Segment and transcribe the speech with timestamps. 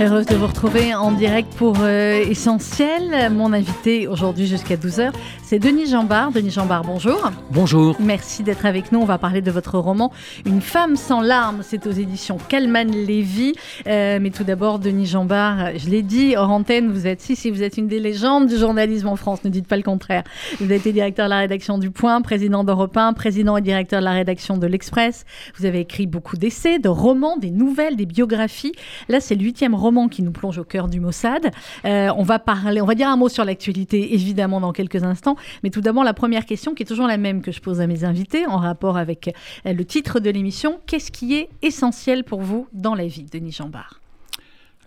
[0.00, 3.30] Heureuse de vous retrouver en direct pour euh, Essentiel.
[3.30, 5.12] Mon invité aujourd'hui jusqu'à 12h,
[5.44, 6.32] c'est Denis Jambard.
[6.32, 7.30] Denis Jambard, bonjour.
[7.52, 7.94] Bonjour.
[8.00, 8.98] Merci d'être avec nous.
[8.98, 10.10] On va parler de votre roman
[10.46, 11.60] Une femme sans larmes.
[11.62, 13.52] C'est aux éditions Calman Lévy.
[13.86, 17.52] Euh, mais tout d'abord, Denis Jambard, je l'ai dit hors antenne, vous êtes si, si
[17.52, 19.44] vous êtes une des légendes du journalisme en France.
[19.44, 20.24] Ne dites pas le contraire.
[20.58, 24.00] Vous avez été directeur de la rédaction du Point, président d'Europe 1, président et directeur
[24.00, 25.24] de la rédaction de l'Express.
[25.56, 28.72] Vous avez écrit beaucoup d'essais, de romans, des nouvelles, des biographies.
[29.08, 31.50] Là, c'est le huitième roman qui nous plonge au cœur du Mossad.
[31.84, 35.36] Euh, on va parler, on va dire un mot sur l'actualité, évidemment, dans quelques instants.
[35.62, 37.86] Mais tout d'abord, la première question, qui est toujours la même que je pose à
[37.86, 39.34] mes invités, en rapport avec
[39.66, 40.80] euh, le titre de l'émission.
[40.86, 44.00] Qu'est-ce qui est essentiel pour vous dans la vie, Denis Jambard?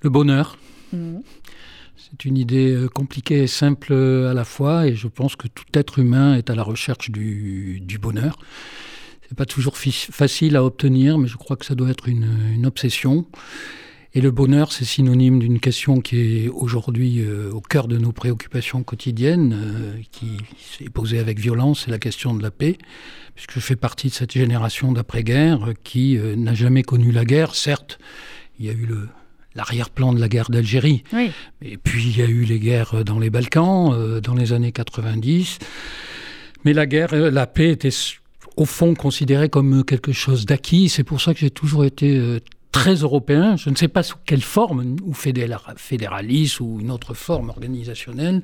[0.01, 0.57] Le bonheur.
[0.93, 1.17] Mmh.
[1.95, 5.65] C'est une idée euh, compliquée et simple à la fois, et je pense que tout
[5.73, 8.39] être humain est à la recherche du, du bonheur.
[9.29, 12.65] C'est pas toujours facile à obtenir, mais je crois que ça doit être une, une
[12.65, 13.25] obsession.
[14.17, 18.11] Et le bonheur, c'est synonyme d'une question qui est aujourd'hui euh, au cœur de nos
[18.11, 22.79] préoccupations quotidiennes, euh, qui s'est posée avec violence, c'est la question de la paix,
[23.35, 27.53] puisque je fais partie de cette génération d'après-guerre qui euh, n'a jamais connu la guerre.
[27.53, 27.99] Certes,
[28.59, 29.07] il y a eu le,
[29.53, 31.03] l'arrière-plan de la guerre d'Algérie.
[31.13, 31.29] Oui.
[31.61, 34.71] Et puis il y a eu les guerres dans les Balkans euh, dans les années
[34.71, 35.59] 90.
[36.65, 37.91] Mais la guerre, la paix était
[38.57, 40.89] au fond considérée comme quelque chose d'acquis.
[40.89, 42.39] C'est pour ça que j'ai toujours été euh,
[42.81, 43.55] très européen.
[43.57, 48.41] Je ne sais pas sous quelle forme, ou fédéraliste ou une autre forme organisationnelle,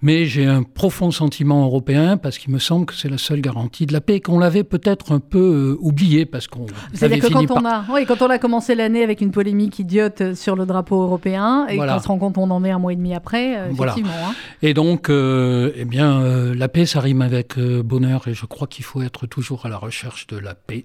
[0.00, 3.84] mais j'ai un profond sentiment européen parce qu'il me semble que c'est la seule garantie
[3.86, 7.32] de la paix et qu'on l'avait peut-être un peu euh, oublié parce qu'on C'est-à-dire que
[7.32, 10.66] quand on, a, oui, quand on a commencé l'année avec une polémique idiote sur le
[10.66, 13.58] drapeau européen et qu'on se rend compte qu'on en est un mois et demi après,
[13.58, 14.12] euh, effectivement.
[14.28, 14.34] Hein.
[14.62, 16.22] Et donc, euh, eh bien,
[16.54, 19.78] la paix, ça rime avec bonheur et je crois qu'il faut être toujours à la
[19.78, 20.82] recherche de la paix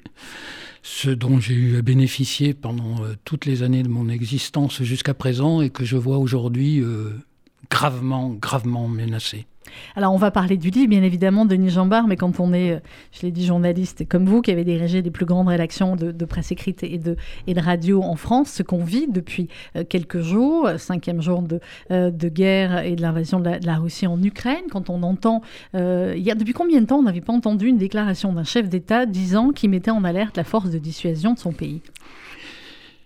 [0.84, 5.62] ce dont j'ai eu à bénéficier pendant toutes les années de mon existence jusqu'à présent
[5.62, 6.84] et que je vois aujourd'hui
[7.70, 9.48] gravement, gravement menacé.
[9.96, 12.72] Alors, on va parler du livre, bien évidemment, de Denis Jambard, mais quand on est,
[12.72, 12.80] euh,
[13.12, 16.52] je l'ai dit, journaliste comme vous, qui avez dirigé les plus grandes rédactions de, presse
[16.52, 17.16] écrite et de,
[17.58, 21.60] radio en France, ce qu'on vit depuis euh, quelques jours, cinquième jour de,
[21.92, 25.42] euh, de guerre et de l'invasion de, la Russie en Ukraine, quand on entend,
[25.74, 28.70] il y a depuis combien de temps on n'avait pas entendu une déclaration d'un chef
[28.70, 31.82] d'État disant qu'il mettait en alerte la force de dissuasion de son pays?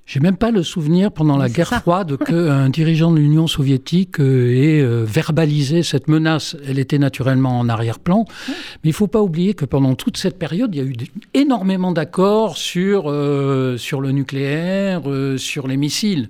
[0.07, 4.55] J'ai même pas le souvenir pendant la guerre froide qu'un dirigeant de l'Union soviétique euh,
[4.55, 6.55] ait euh, verbalisé cette menace.
[6.65, 10.73] Elle était naturellement en arrière-plan, mais il faut pas oublier que pendant toute cette période,
[10.73, 10.95] il y a eu
[11.33, 15.01] énormément d'accords sur euh, sur le nucléaire,
[15.35, 16.29] sur les missiles,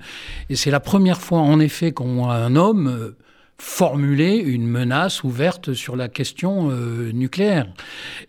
[0.49, 3.13] et c'est la première fois en effet qu'on voit un homme
[3.59, 7.67] formuler une menace ouverte sur la question euh, nucléaire.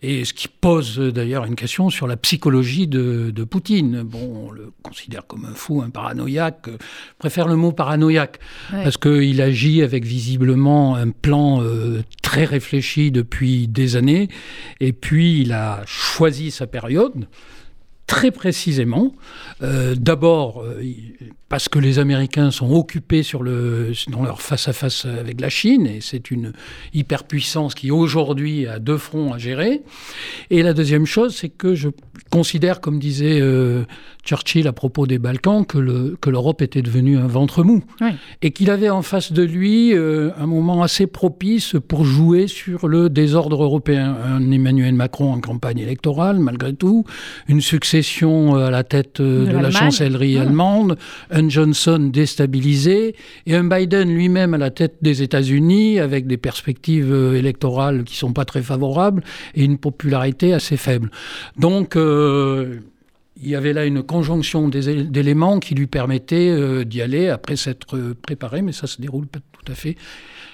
[0.01, 4.01] Et ce qui pose d'ailleurs une question sur la psychologie de, de, Poutine.
[4.01, 6.67] Bon, on le considère comme un fou, un paranoïaque.
[6.67, 8.39] Je préfère le mot paranoïaque,
[8.73, 8.83] ouais.
[8.83, 14.29] parce qu'il agit avec visiblement un plan euh, très réfléchi depuis des années.
[14.79, 17.27] Et puis, il a choisi sa période
[18.09, 19.13] très précisément.
[19.61, 20.81] Euh, D'abord, euh,
[21.47, 25.99] parce que les Américains sont occupés sur le, dans leur face-à-face avec la Chine, et
[26.01, 26.53] c'est une
[26.93, 29.81] hyperpuissance qui aujourd'hui a deux fronts à gérer.
[30.49, 31.89] Et la deuxième chose, c'est que je
[32.29, 33.83] considère, comme disait euh,
[34.23, 38.11] Churchill à propos des Balkans, que l'Europe le, que était devenue un ventre mou, oui.
[38.41, 42.87] et qu'il avait en face de lui euh, un moment assez propice pour jouer sur
[42.87, 44.15] le désordre européen.
[44.23, 47.05] Un Emmanuel Macron en campagne électorale, malgré tout,
[47.47, 47.61] une
[48.01, 50.39] succession à la tête de, de la chancellerie oui.
[50.39, 50.97] allemande,
[51.31, 53.15] un Johnson déstabilisé
[53.45, 58.33] et un Biden lui-même à la tête des États-Unis avec des perspectives électorales qui sont
[58.33, 59.23] pas très favorables
[59.55, 61.11] et une popularité assez faible.
[61.57, 62.79] Donc euh,
[63.41, 68.13] il y avait là une conjonction d'éléments qui lui permettaient euh, d'y aller après s'être
[68.21, 69.95] préparé, mais ça se déroule pas tout à fait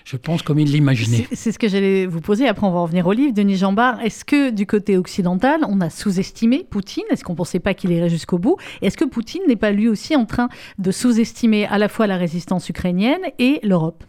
[0.05, 1.27] je pense, comme il l'imaginait.
[1.33, 2.47] C'est ce que j'allais vous poser.
[2.47, 3.33] Après, on va revenir au livre.
[3.33, 7.03] Denis Jambard, est-ce que du côté occidental, on a sous-estimé Poutine?
[7.09, 8.57] Est-ce qu'on ne pensait pas qu'il irait jusqu'au bout?
[8.83, 10.47] Est-ce que Poutine n'est pas lui aussi en train
[10.77, 14.03] de sous-estimer à la fois la résistance ukrainienne et l'Europe?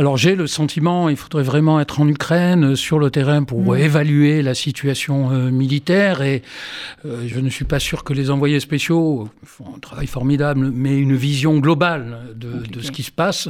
[0.00, 3.74] Alors j'ai le sentiment, il faudrait vraiment être en Ukraine euh, sur le terrain pour
[3.74, 3.76] mmh.
[3.76, 6.42] évaluer la situation euh, militaire et
[7.04, 10.96] euh, je ne suis pas sûr que les envoyés spéciaux font un travail formidable, mais
[10.96, 12.70] une vision globale de, okay.
[12.70, 13.48] de ce qui se passe.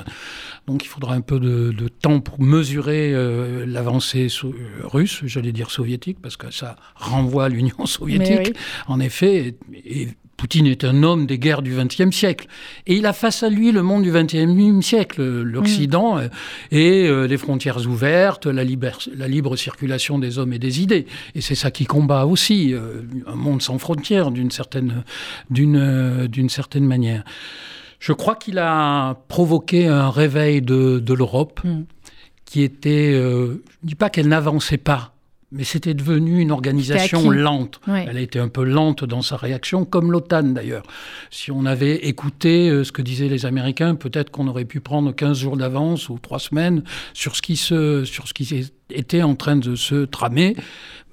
[0.67, 5.53] Donc il faudra un peu de, de temps pour mesurer euh, l'avancée so russe, j'allais
[5.53, 8.61] dire soviétique, parce que ça renvoie à l'Union soviétique, oui.
[8.87, 9.57] en effet.
[9.75, 10.09] Et, et
[10.41, 12.47] Poutine est un homme des guerres du XXe siècle.
[12.87, 16.31] Et il a face à lui le monde du XXe siècle, l'Occident mm.
[16.71, 21.05] et euh, les frontières ouvertes, la, la, libre circulation des hommes et des idées.
[21.35, 25.05] Et c'est ça qui combat aussi, euh, un monde sans frontières d'une certaine,
[25.51, 27.23] d'une, d'une certaine manière.
[28.01, 31.83] Je crois qu'il a provoqué un réveil de, de l'Europe mm.
[32.45, 35.13] qui était, je ne dis pas qu'elle n'avançait pas,
[35.53, 37.81] mais c'était devenu une organisation lente.
[37.87, 40.85] Elle a été un peu lente dans sa réaction, comme l'OTAN d'ailleurs.
[41.31, 45.13] Si on avait écouté euh, ce que disaient les Américains, peut-être qu'on aurait pu prendre
[45.13, 49.35] 15 jours d'avance ou 3 semaines sur ce qui, se, sur ce qui était en
[49.35, 50.57] train de se tramer.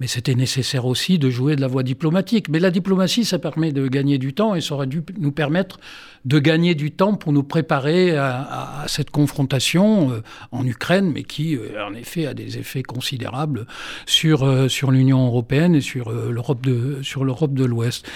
[0.00, 2.48] Mais c'était nécessaire aussi de jouer de la voie diplomatique.
[2.48, 5.80] Mais la diplomatie, ça permet de gagner du temps et ça aurait dû nous permettre
[6.24, 10.22] de gagner du temps pour nous préparer à, cette confrontation euh,
[10.52, 13.66] en Ukraine, mais qui, euh, en effet, a des effets considérables
[14.06, 16.66] sur, euh, sur l'Union européenne et sur l'Europe
[17.02, 18.08] sur l'Europe de l'Ouest.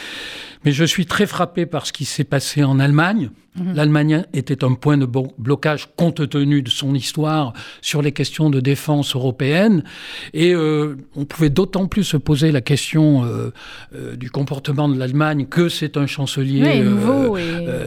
[0.65, 3.31] Mais je suis très frappé par ce qui s'est passé en Allemagne.
[3.55, 3.75] Mhm.
[3.75, 8.61] L'Allemagne était un point de blocage compte tenu de son histoire sur les questions de
[8.61, 9.85] défense européenne.
[10.33, 13.53] Et euh, on pouvait d'autant plus se poser la question euh,
[13.95, 16.83] euh, du comportement de l'Allemagne que c'est un chancelier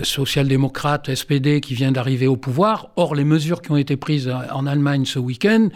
[0.03, 2.89] social-démocrate, SPD, qui vient d'arriver au pouvoir.
[2.95, 5.69] Or, les mesures qui ont été prises en Allemagne ce week-end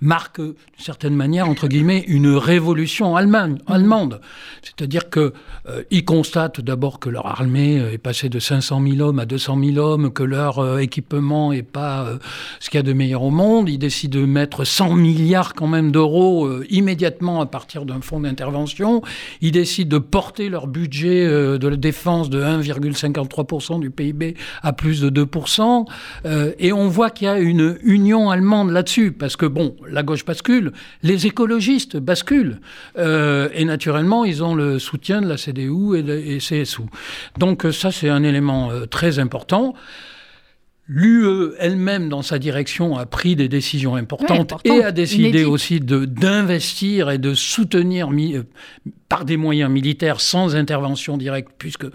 [0.00, 3.60] marquent, d'une certaine manière, entre guillemets, une révolution allemande.
[3.68, 3.74] Mhm.
[3.74, 4.20] allemande.
[4.62, 5.08] C'est-à-dire
[6.46, 10.12] constatent d'abord que leur armée est passée de 500 000 hommes à 200 000 hommes,
[10.12, 12.18] que leur euh, équipement n'est pas euh,
[12.60, 13.68] ce qu'il y a de meilleur au monde.
[13.68, 18.20] Ils décident de mettre 100 milliards quand même d'euros euh, immédiatement à partir d'un fonds
[18.20, 19.02] d'intervention.
[19.40, 25.00] Ils décident de porter leur budget de la défense de 1,53% du PIB à plus
[25.00, 25.86] de 2%.
[26.58, 30.24] et on voit qu'il y a une union allemande là-dessus, parce que bon, la gauche
[30.24, 30.72] bascule,
[31.02, 32.60] les écologistes basculent.
[32.96, 36.82] et naturellement, ils ont le soutien de la CDU et, de, et CSU.
[37.38, 39.74] Donc ça, c'est un élément très important.
[40.88, 47.10] L'UE elle-même, dans sa direction, a pris des décisions importantes et a décidé aussi d'investir
[47.10, 48.44] et de soutenir euh,
[49.08, 51.86] par des moyens militaires sans intervention directe, puisque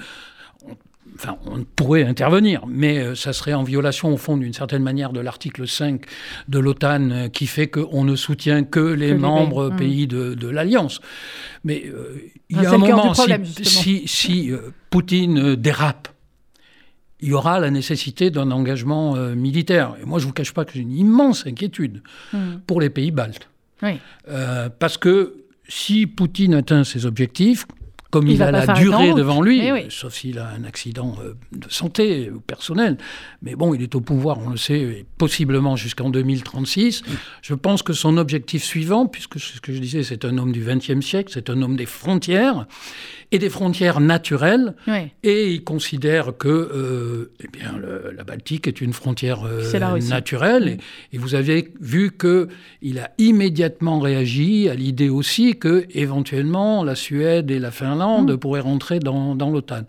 [1.15, 5.13] enfin, on pourrait intervenir, mais euh, ça serait en violation, au fond, d'une certaine manière,
[5.13, 6.03] de l'article 5
[6.47, 11.01] de l'OTAN, euh, qui fait qu'on ne soutient que les membres pays de, l'Alliance.
[11.63, 11.91] Mais
[12.49, 14.51] il y a un moment, si, si
[14.89, 16.09] Poutine dérape,
[17.21, 19.95] il y aura la nécessité d'un engagement euh, militaire.
[20.01, 22.01] Et moi, je ne vous cache pas que j'ai une immense inquiétude
[22.33, 22.57] hmm.
[22.65, 23.47] pour les pays baltes.
[24.29, 27.65] Euh, parce que si Poutine atteint ses objectifs,
[28.11, 32.29] comme il, a la durée devant lui, sauf s'il a un accident euh, de santé
[32.29, 32.97] ou personnel,
[33.41, 37.03] mais bon, il est au pouvoir, on le sait, possiblement jusqu'en 2036.
[37.41, 40.61] Je pense que son objectif suivant, puisque ce que je disais, c'est un homme du
[40.61, 42.67] XXe siècle, c'est un homme des frontières,
[43.31, 44.75] et des frontières naturelles.
[45.23, 47.75] Et il considère que euh, eh bien,
[48.15, 50.79] la Baltique est une frontière euh, naturelle.
[51.13, 57.51] Et, vous avez vu qu'il a immédiatement réagi à l'idée aussi que éventuellement la Suède
[57.51, 58.37] et la Finlande mm.
[58.37, 59.83] pourraient rentrer dans, dans l'OTAN.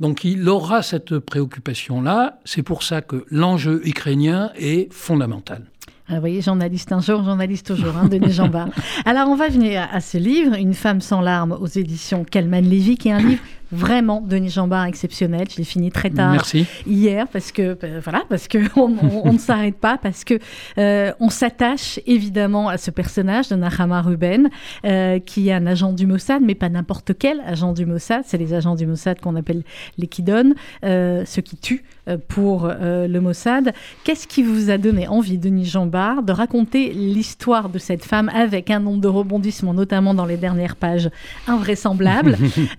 [0.00, 2.38] Donc il aura cette préoccupation-là.
[2.44, 5.62] C'est pour ça que l'enjeu ukrainien est fondamental.
[6.06, 8.68] Ah, vous voyez, journaliste un jour, journaliste toujours, hein, Denis Jambard.
[9.06, 12.98] Alors, on va venir à ce livre, Une femme sans larmes, aux éditions Kalman Lévy,
[12.98, 13.40] qui est un livre
[13.74, 15.46] vraiment Denis Jambard exceptionnel.
[15.50, 16.44] Je l'ai fini très tard
[16.86, 20.38] hier parce que euh, voilà parce que on, ne s'arrête pas parce que
[20.78, 24.48] euh, on s'attache évidemment à ce personnage de Nahama Ruben
[24.84, 28.22] euh, qui est un agent du Mossad mais pas n'importe quel agent du Mossad.
[28.26, 29.62] C'est les agents du Mossad qu'on appelle
[29.98, 31.84] les qui donnent, ceux qui tuent
[32.28, 33.72] pour le Mossad.
[34.04, 38.70] Qu'est-ce qui vous a donné envie, Denis Jambard, de raconter l'histoire de cette femme avec
[38.70, 41.10] un nombre de rebondissements, notamment dans les dernières pages
[41.48, 42.36] invraisemblables.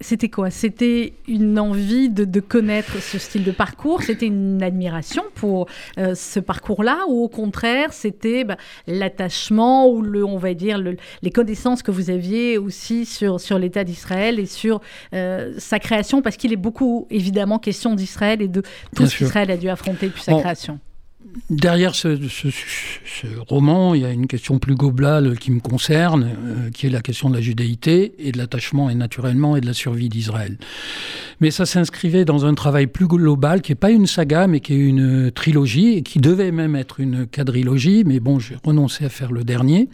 [0.00, 0.50] C'était quoi?
[0.50, 4.02] C'était une envie de, connaître ce style de parcours?
[4.02, 5.66] C'était une admiration pour
[5.98, 6.98] euh, ce parcours-là?
[7.08, 8.56] Ou au contraire, c'était bah,
[8.86, 10.78] l'attachement ou, le, on va dire,
[11.22, 14.80] les connaissances que vous aviez aussi sur, sur l'État d'Israël et sur
[15.14, 16.20] euh, sa création?
[16.20, 18.62] Parce qu'il est beaucoup, évidemment, question d'Israël et de
[18.94, 20.78] tout ce qu'Israël a dû affronter depuis sa création
[21.50, 22.18] derrière ce,
[23.48, 27.00] roman, il y a une question plus globale qui me concerne, euh, qui est la
[27.00, 30.58] question de la judéité et de l'attachement et naturellement et de la survie d'Israël.
[31.40, 34.74] Mais ça s'inscrivait dans un travail plus global qui n'est pas une saga, mais qui
[34.74, 38.04] est une trilogie et qui devait même être une quadrilogie.
[38.06, 39.88] Mais bon, j'ai renoncé à faire le dernier.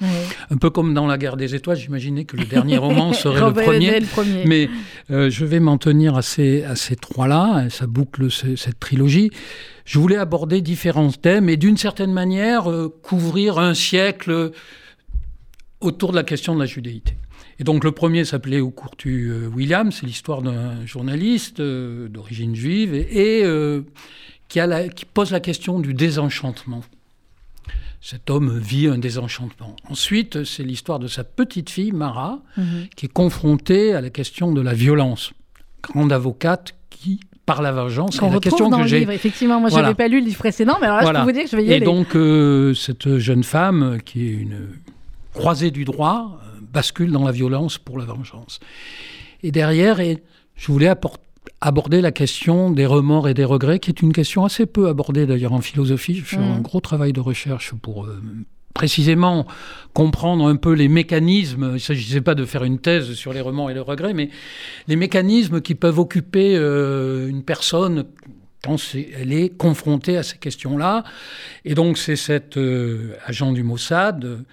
[0.51, 3.53] Un peu comme dans La guerre des étoiles, j'imaginais que le dernier roman serait le
[3.53, 4.01] premier.
[4.47, 4.69] Mais
[5.11, 7.69] euh, je vais m'en tenir à ces, à ces trois-là.
[7.71, 9.31] Ça boucle cette trilogie
[9.91, 14.53] je voulais aborder différents thèmes et d'une certaine manière euh, couvrir un siècle
[15.81, 17.17] autour de la question de la judéité.
[17.59, 23.45] Et donc le premier s'appelait Au Courtu William, c'est l'histoire d'un journaliste d'origine juive et,
[24.49, 26.83] qui, a qui pose la question du désenchantement
[28.01, 29.77] cet homme vit un désenchantement.
[29.89, 32.87] Ensuite, c'est l'histoire de sa petite fille, Mara, mhm.
[32.97, 35.33] qui est confrontée à la question de la violence.
[35.83, 37.21] Grande avocate qui
[37.55, 38.17] par la vengeance.
[38.19, 39.03] C'est la question que j'ai.
[39.03, 41.33] Effectivement, moi, je n'avais pas lu le livre précédent, mais alors là, je peux vous
[41.33, 41.83] dire que je vais y Et aller.
[41.83, 44.69] Et donc, euh, cette jeune femme, qui est une
[45.35, 48.61] croisée du droit, euh, bascule dans la violence pour la vengeance.
[49.43, 50.23] Et derrière, et
[50.57, 51.25] je voulais apporter
[51.63, 55.27] aborder la question des remords et des regrets, qui est une question assez peu abordée
[55.27, 56.17] d'ailleurs en philosophie.
[56.17, 56.53] Je fais mmh.
[56.57, 58.21] un gros travail de recherche pour euh,
[58.75, 59.47] précisément
[59.95, 61.65] comprendre un peu les mécanismes.
[61.71, 64.31] Il ne s'agissait pas de faire une thèse sur les remords et les regrets, mais
[64.89, 68.07] les mécanismes qui peuvent occuper euh, une personne
[68.63, 71.05] quand elle est confrontée à ces questions-là.
[71.65, 74.45] Et donc c'est cet euh, agent du Mossad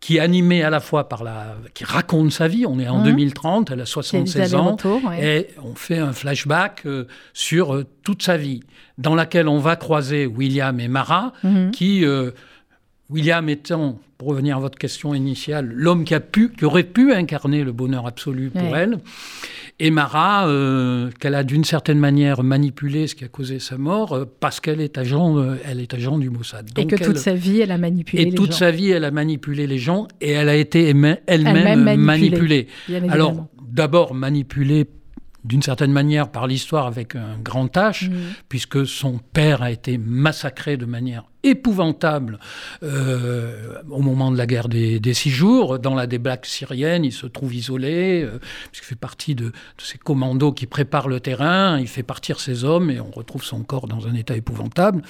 [0.00, 1.56] qui est animée à la fois par la.
[1.74, 2.64] qui raconte sa vie.
[2.66, 4.76] On est en 2030, elle a 76 ans.
[5.20, 8.62] Et on fait un flashback euh, sur euh, toute sa vie,
[8.96, 11.70] dans laquelle on va croiser William et Mara, mhm.
[11.70, 12.04] qui.
[12.04, 12.32] Euh,
[13.10, 17.12] William étant, pour revenir à votre question initiale, l'homme qui, a pu, qui aurait pu
[17.12, 18.98] incarner le bonheur absolu pour elle.
[19.80, 24.12] Et Mara, euh, qu'elle a d'une certaine manière manipulé ce qui a causé sa mort,
[24.12, 26.70] euh, parce qu'elle est agent, euh, elle est agent du Mossad.
[26.76, 28.34] et que toute sa vie, elle a manipulé les gens.
[28.34, 30.88] Et toute sa vie, elle a manipulé les gens, et elle a été
[31.26, 32.68] elle-même manipulée.
[33.08, 34.86] Alors, d'abord manipulée
[35.42, 38.14] d'une certaine manière par l'histoire avec un grand H, mmh.
[38.50, 42.38] puisque son père a été massacré de manière épouvantable
[42.82, 45.78] euh, au moment de la guerre des, six jours.
[45.78, 48.38] Dans la débâcle syrienne, il se trouve isolé, euh,
[48.70, 52.90] puisqu'il fait partie de, ces commandos qui préparent le terrain, il fait partir ses hommes
[52.90, 55.02] et on retrouve son corps dans un état épouvantable.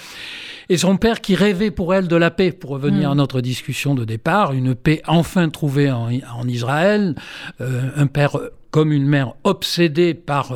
[0.68, 3.12] Et son père qui rêvait pour elle de la paix, pour revenir mm.
[3.12, 6.10] à notre discussion de départ, une paix enfin trouvée en,
[6.49, 7.14] Israël,
[7.60, 8.37] euh, un père
[8.70, 10.54] comme une mère obsédée par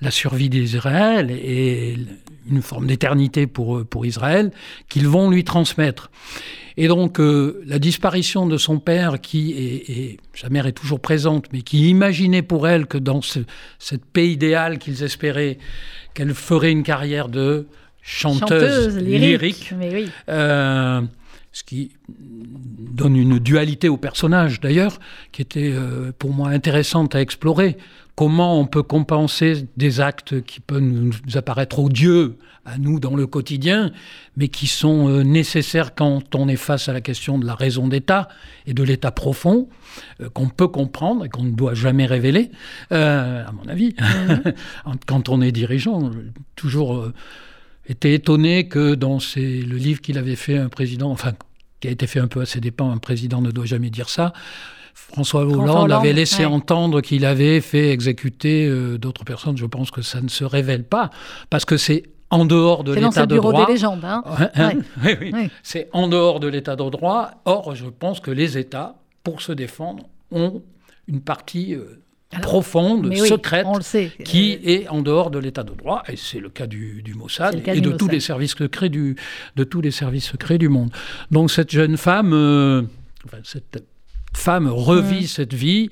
[0.00, 1.96] la survie d'Israël et
[2.50, 4.52] une forme d'éternité pour, pour Israël,
[4.88, 6.10] qu'ils vont lui transmettre.
[6.76, 11.46] Et donc, euh, la disparition de son père, qui est, sa mère est toujours présente,
[11.52, 13.40] mais qui imaginait pour elle que dans ce,
[13.78, 15.56] cette paix idéale qu'ils espéraient,
[16.12, 17.66] qu'elle ferait une carrière de
[18.02, 19.72] chanteuse, lyrique,
[20.28, 21.00] euh,
[21.56, 25.00] ce qui donne une dualité au personnage d'ailleurs,
[25.32, 27.78] qui était euh, pour moi intéressante à explorer
[28.14, 32.36] comment on peut compenser des actes qui peuvent nous apparaître odieux
[32.66, 33.90] à nous dans le quotidien,
[34.36, 37.88] mais qui sont euh, nécessaires quand on est face à la question de la raison
[37.88, 38.28] d'État
[38.66, 39.70] et de l'État profond,
[40.20, 42.50] euh, qu'on peut comprendre et qu'on ne doit jamais révéler,
[42.90, 43.94] à mon avis.
[44.26, 44.52] Mhm.
[45.06, 46.10] quand on est dirigeant,
[46.54, 47.10] toujours
[47.88, 51.32] été étonné que dans le livre qu'il avait fait un président, enfin,
[51.80, 54.08] qui a été fait un peu à ses dépens, un président ne doit jamais dire
[54.08, 54.32] ça,
[54.94, 59.56] François Hollande, avait laissé entendre qu'il avait fait exécuter euh, d'autres personnes.
[59.56, 61.10] Je pense que ça ne se révèle pas,
[61.50, 63.66] parce que c'est en dehors de l'état de droit.
[63.66, 64.24] Des légendes, hein.
[65.04, 65.48] oui, oui.
[65.62, 67.30] C'est en dehors de l'état de droit.
[67.44, 70.62] Or, je pense que les États, pour se défendre, ont
[71.06, 72.02] une partie euh,
[72.42, 73.66] profonde, secrète,
[74.24, 76.02] qui euh, est en dehors de l'état de droit.
[76.08, 79.16] Et c'est le cas du, Mossad et de tous les services secrets du,
[79.56, 80.90] de tous les services secrets du monde.
[81.30, 82.88] Donc cette jeune femme,
[83.44, 83.82] cette
[84.36, 85.28] femme revit mm.
[85.28, 85.90] cette vie,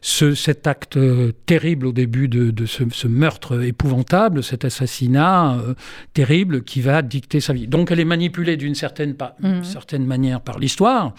[0.00, 5.74] ce, cet acte euh, terrible au début de, ce, meurtre épouvantable, cet assassinat euh,
[6.14, 7.68] terrible qui va dicter sa vie.
[7.68, 9.62] Donc elle est manipulée d'une certaine, mm.
[9.62, 11.14] certaine manière par l'histoire,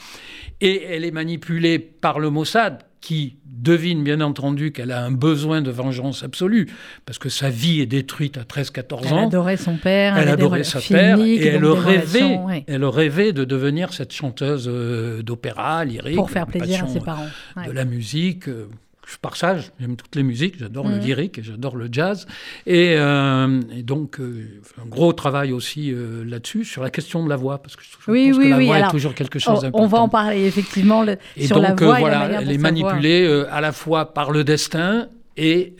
[0.59, 5.61] et elle est manipulée par le Mossad, qui devine bien entendu qu'elle a un besoin
[5.61, 6.69] de vengeance absolue,
[7.05, 9.17] parce que sa vie est détruite à 13-14 ans.
[9.17, 13.91] Elle adorait son père, elle, adorait son père, et elle rêvait, elle rêvait de devenir
[13.91, 16.15] cette chanteuse euh, d'opéra lyrique.
[16.15, 17.27] Pour faire plaisir à ses parents.
[17.67, 18.69] De la musique, euh,
[19.13, 21.01] je partage, j'aime toutes les musiques, j'adore le mhm.
[21.01, 22.25] lyrique, j'adore le jazz.
[22.65, 27.35] Et, euh, donc, euh, un gros travail aussi euh, là-dessus, sur la question de la
[27.35, 28.65] voix, parce que je oui, pense oui, que la oui.
[28.65, 29.85] voix est toujours quelque chose d'important.
[29.85, 31.05] On va en parler effectivement
[31.37, 31.99] et sur donc, la voix.
[31.99, 35.75] voilà, et la elle est manipulée à la fois par le destin et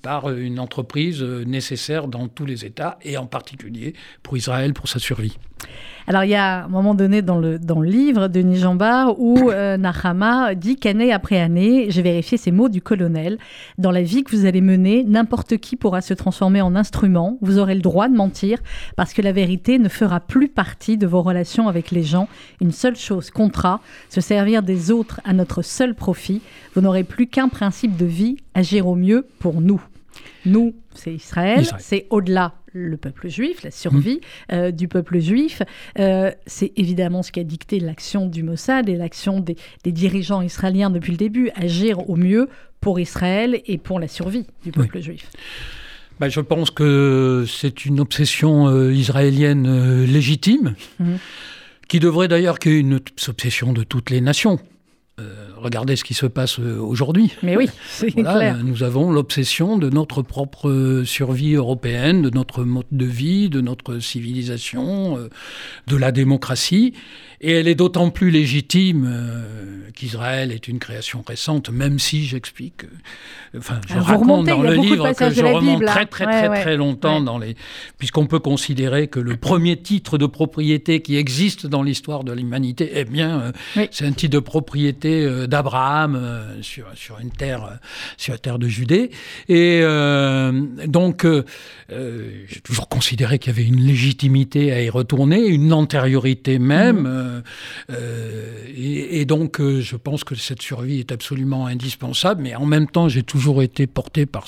[0.00, 4.98] par une entreprise nécessaire dans tous les États, et en particulier pour Israël, pour sa
[4.98, 5.36] survie.
[6.06, 9.50] Alors, il y a un moment donné dans le, dans le livre de Nijambar où
[9.50, 13.38] euh, Nahama dit qu'année après année, j'ai vérifié ces mots du colonel,
[13.78, 17.58] dans la vie que vous allez mener, n'importe qui pourra se transformer en instrument, vous
[17.58, 18.58] aurez le droit de mentir,
[18.96, 22.28] parce que la vérité ne fera plus partie de vos relations avec les gens.
[22.60, 26.42] Une seule chose comptera, se servir des autres à notre seul profit.
[26.74, 29.80] Vous n'aurez plus qu'un principe de vie, agir au mieux pour nous.
[30.44, 34.70] Nous, c'est Israël, c'est au-delà le peuple juif, la survie mmh.
[34.70, 35.62] du peuple juif.
[35.96, 41.12] c'est évidemment ce qui a dicté l'action du Mossad et l'action des, dirigeants israéliens depuis
[41.12, 42.48] le début, agir au mieux
[42.80, 45.30] pour Israël et pour la survie du peuple juif.
[46.20, 50.74] Bah, je pense que c'est une obsession israélienne légitime.
[50.98, 51.16] Mmh
[51.92, 54.58] qui devrait d'ailleurs qu'il y ait une obsession de toutes les nations.
[55.62, 57.32] Euh, regardez ce qui se passe euh, aujourd'hui.
[57.42, 58.58] Mais oui, c'est clair.
[58.62, 63.98] Nous avons l'obsession de notre propre survie européenne, de notre mode de vie, de notre
[63.98, 65.28] civilisation, euh,
[65.86, 66.94] de la démocratie.
[67.44, 72.84] Et elle est d'autant plus légitime euh, qu'Israël est une création récente, même si j'explique,
[72.84, 77.20] euh, enfin, je raconte dans le livre que je remonte très très très très longtemps
[77.20, 77.56] dans les,
[77.98, 82.92] puisqu'on peut considérer que le premier titre de propriété qui existe dans l'histoire de l'humanité,
[82.94, 87.78] eh bien, euh, c'est un titre de propriété d'Abraham sur, sur une terre,
[88.16, 89.10] sur la terre de Judée.
[89.48, 89.82] Et
[90.86, 91.26] donc,
[91.88, 97.02] j'ai toujours considéré qu'il y avait une légitimité à y retourner, une antériorité même.
[97.02, 97.06] Mm.
[97.06, 97.40] Euh,
[97.90, 102.88] euh, et, donc, euh, je pense que cette survie est absolument indispensable, mais en même
[102.88, 104.46] temps, j'ai toujours été porté par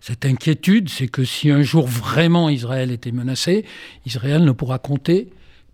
[0.00, 3.64] cette inquiétude, c'est que si un jour vraiment Israël était menacé,
[4.06, 5.28] Israël ne pourra compter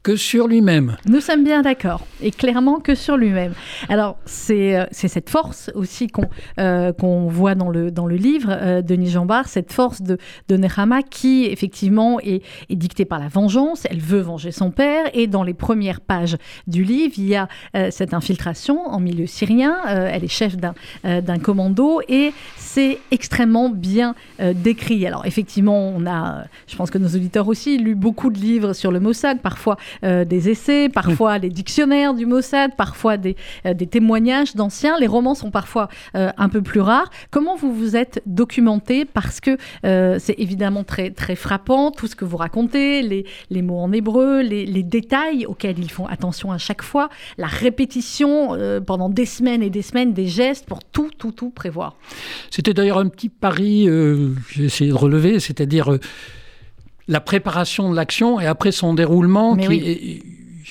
[0.09, 0.97] que sur lui-même.
[1.07, 3.53] Nous sommes bien d'accord, et clairement que sur lui-même.
[3.91, 6.93] Alors, c'est euh, cette force aussi qu'on euh,
[7.29, 10.17] voit dans le, livre euh, de Denis Jambard, cette force de,
[10.49, 13.83] de Nehama qui, effectivement, est, dictée par la vengeance.
[13.91, 17.47] Elle veut venger son père, et dans les premières pages du livre, il y a
[17.91, 19.77] cette infiltration en milieu syrien.
[19.87, 24.15] elle est chef d'un commando, et c'est extrêmement bien
[24.55, 25.07] décrit.
[25.07, 28.91] Alors, effectivement, on a, je pense que nos auditeurs aussi, lu beaucoup de livres sur
[28.91, 33.37] le Mossad, parfois euh, des essais, parfois les dictionnaires du Mossad, parfois des,
[33.67, 34.99] euh, des témoignages d'anciens.
[34.99, 37.11] Les romans sont parfois euh, un peu plus rares.
[37.31, 39.05] Comment vous vous êtes documenté?
[39.05, 43.79] Parce que c'est évidemment très, très frappant, tout ce que vous racontez, les, les mots
[43.79, 49.09] en hébreu, les, les, détails auxquels ils font attention à chaque fois, la répétition pendant
[49.09, 51.97] des semaines et des semaines des gestes pour tout, tout, tout prévoir.
[52.51, 53.89] C'était d'ailleurs un petit pari,
[54.51, 55.99] j'ai essayé de relever, c'est-à-dire
[57.09, 59.57] la préparation de l'action et après son déroulement.
[59.57, 60.23] qui,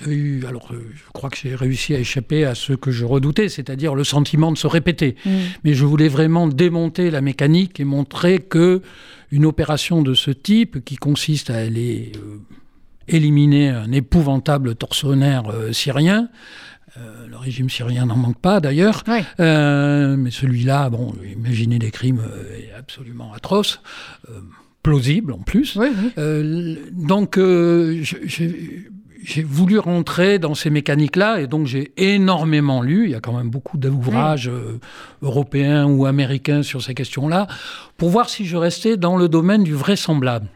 [0.06, 3.50] eu, alors, euh, je crois que j'ai réussi à échapper à ce que je redoutais,
[3.50, 5.16] c'est-à-dire le sentiment de se répéter.
[5.26, 5.30] Mm.
[5.64, 8.82] Mais je voulais vraiment démonter la mécanique et montrer que
[9.32, 12.38] une opération de ce type, qui consiste à aller euh,
[13.08, 16.30] éliminer un épouvantable tortionnaire euh, syrien,
[17.30, 19.04] le régime syrien n'en manque pas d'ailleurs,
[19.38, 22.24] mais celui-là, bon, imaginez des crimes
[22.76, 23.84] absolument atroces
[24.88, 25.78] plausible en plus.
[26.18, 28.02] Euh, donc, euh,
[29.22, 33.04] j'ai voulu rentrer dans ces mécaniques-là et donc j'ai énormément lu.
[33.04, 34.80] Il y a quand même beaucoup d'ouvrages euh,
[35.22, 37.48] européens ou américains sur ces questions-là
[37.98, 40.48] pour voir si je restais dans le domaine du vraisemblable.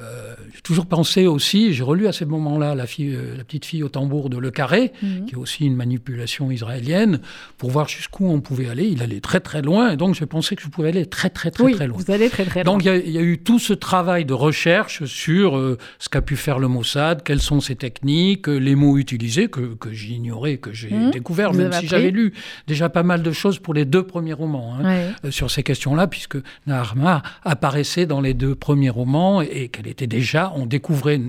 [0.00, 3.82] Euh, j'ai toujours pensé aussi, j'ai relu à ce moment-là la, euh, la petite fille
[3.82, 5.26] au tambour de Le Carré, mhm.
[5.26, 7.20] qui est aussi une manipulation israélienne,
[7.56, 8.86] pour voir jusqu'où on pouvait aller.
[8.86, 11.50] Il allait très très loin, et donc je pensais que je pouvais aller très très
[11.50, 11.98] très très loin.
[11.98, 12.72] Vous allez très très loin.
[12.74, 16.36] Donc il y, a eu tout ce travail de recherche sur euh, ce qu'a pu
[16.36, 20.90] faire le Mossad, quelles sont ses techniques, les mots utilisés que, que j'ignorais, que j'ai
[20.90, 21.10] mhm.
[21.10, 22.34] découvert, même si j'avais lu
[22.68, 26.36] déjà pas mal de choses pour les deux premiers romans hein, sur ces questions-là, puisque
[26.68, 31.20] Naharma apparaissait dans les deux premiers romans et qu'elle était déjà, on découvrait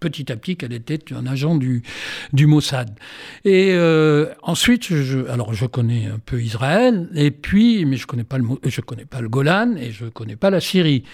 [0.00, 1.82] petit à petit qu'elle était un agent du,
[2.32, 2.90] du Mossad.
[3.44, 8.24] Et euh, ensuite, je, alors je connais un peu Israël, et puis, mais je connais
[8.24, 11.04] pas le, je connais pas le Golan et je connais pas la Syrie.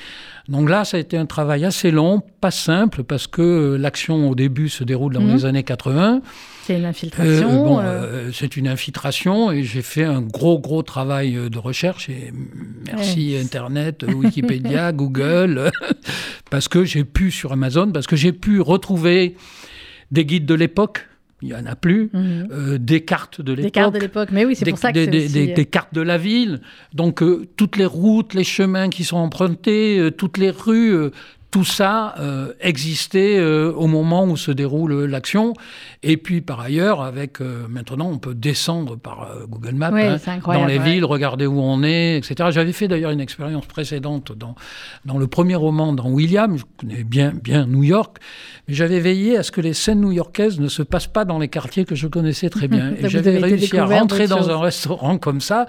[0.48, 4.34] Donc là, ça a été un travail assez long, pas simple, parce que l'action au
[4.34, 5.34] début se déroule dans mhm.
[5.34, 6.20] les années 80.
[6.66, 7.78] C'est une infiltration.
[7.78, 8.30] Euh, euh.
[8.32, 12.32] c'est une infiltration et j'ai fait un gros gros travail de recherche et
[12.86, 15.70] merci Internet, Wikipédia, Google,
[16.50, 19.36] parce que j'ai pu sur Amazon, parce que j'ai pu retrouver
[20.10, 21.08] des guides de l'époque.
[21.42, 22.10] Il n'y en a plus.
[22.12, 22.48] Mhm.
[22.52, 23.64] Euh, des cartes de l'époque.
[23.64, 26.00] Des cartes de l'époque, mais oui, c'est pour ça que des, des, des, cartes de
[26.00, 26.60] la ville.
[26.94, 27.22] Donc,
[27.56, 31.10] toutes les routes, les chemins qui sont empruntés, toutes les rues,
[31.54, 35.52] tout ça euh, existait euh, au moment où se déroule l'action.
[36.02, 40.64] Et puis par ailleurs, avec euh, maintenant, on peut descendre par Google Maps hein, dans
[40.64, 42.48] les villes, regarder où on est, etc.
[42.50, 44.56] J'avais fait d'ailleurs une expérience précédente dans,
[45.04, 46.58] dans le premier roman, dans William.
[46.58, 48.16] Je connais bien, bien New York,
[48.66, 51.46] mais j'avais veillé à ce que les scènes new-yorkaises ne se passent pas dans les
[51.46, 52.94] quartiers que je connaissais très bien.
[52.98, 55.68] et j'avais réussi à rentrer dans un restaurant comme ça.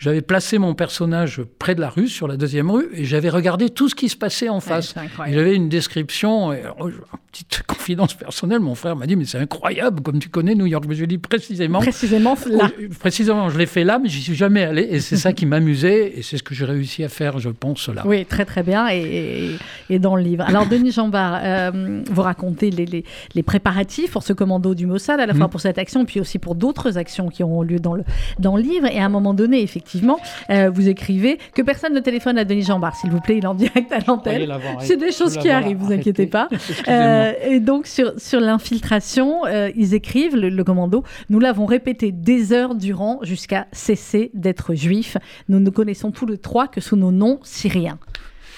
[0.00, 3.68] J'avais placé mon personnage près de la rue, sur la deuxième rue, et j'avais regardé
[3.68, 4.94] tout ce qui se passait en face.
[5.28, 6.90] Il avait une description, et, oh,
[7.30, 10.84] petite confidence personnelle, mon frère m'a dit, mais c'est incroyable, comme tu connais New York.
[10.88, 11.80] Je lui ai dit précisément.
[11.80, 12.70] Précisément là.
[12.98, 14.82] Précisément, je l'ai fait là, mais j'y suis jamais allé.
[14.82, 17.88] Et c'est ça qui m'amusait, et c'est ce que j'ai réussi à faire, je pense,
[17.88, 18.02] là.
[18.04, 19.56] Oui, très très bien, et,
[19.88, 20.44] et dans le livre.
[20.46, 23.04] Alors, Denis Jambard, euh, vous racontez les, les,
[23.34, 25.50] les, préparatifs pour ce commando du Mossad, à la fois mm.
[25.50, 28.04] pour cette action, puis aussi pour d'autres actions qui auront lieu dans le,
[28.38, 28.86] dans le livre.
[28.86, 30.18] Et à un moment donné, effectivement,
[30.50, 33.48] euh, vous écrivez que personne ne téléphone à Denis Jambard, s'il vous plaît, il est
[33.48, 34.48] en direct à l'antenne.
[34.80, 36.48] C'est des choses qui arrivent, vous inquiétez pas.
[36.88, 42.52] Euh, et donc, sur, sur l'infiltration, euh, ils écrivent, le, commando, nous l'avons répété des
[42.52, 45.16] heures durant jusqu'à cesser d'être juifs.
[45.48, 47.98] Nous ne connaissons tous les trois que sous nos noms syriens.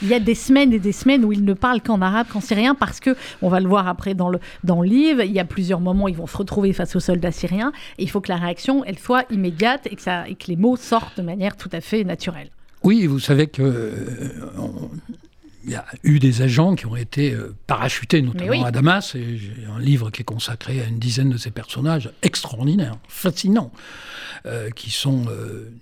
[0.03, 2.41] Il y a des semaines et des semaines où ils ne parlent qu'en arabe, qu'en
[2.41, 5.41] syrien, parce que, on va le voir après dans le, dans le livre, il y
[5.41, 8.21] a plusieurs moments où ils vont se retrouver face aux soldats syriens, et il faut
[8.21, 11.23] que la réaction, elle soit immédiate et que, ça, et que les mots sortent de
[11.23, 12.51] manière tout à fait naturelle.
[12.83, 13.99] Oui, vous savez que euh,
[15.65, 19.15] il y a eu des agents qui ont été euh, parachutés, notamment à Damas.
[19.15, 23.73] Et j'ai un livre qui est consacré à une dizaine de ces personnages extraordinaires, fascinants,
[24.47, 25.27] euh, qui sont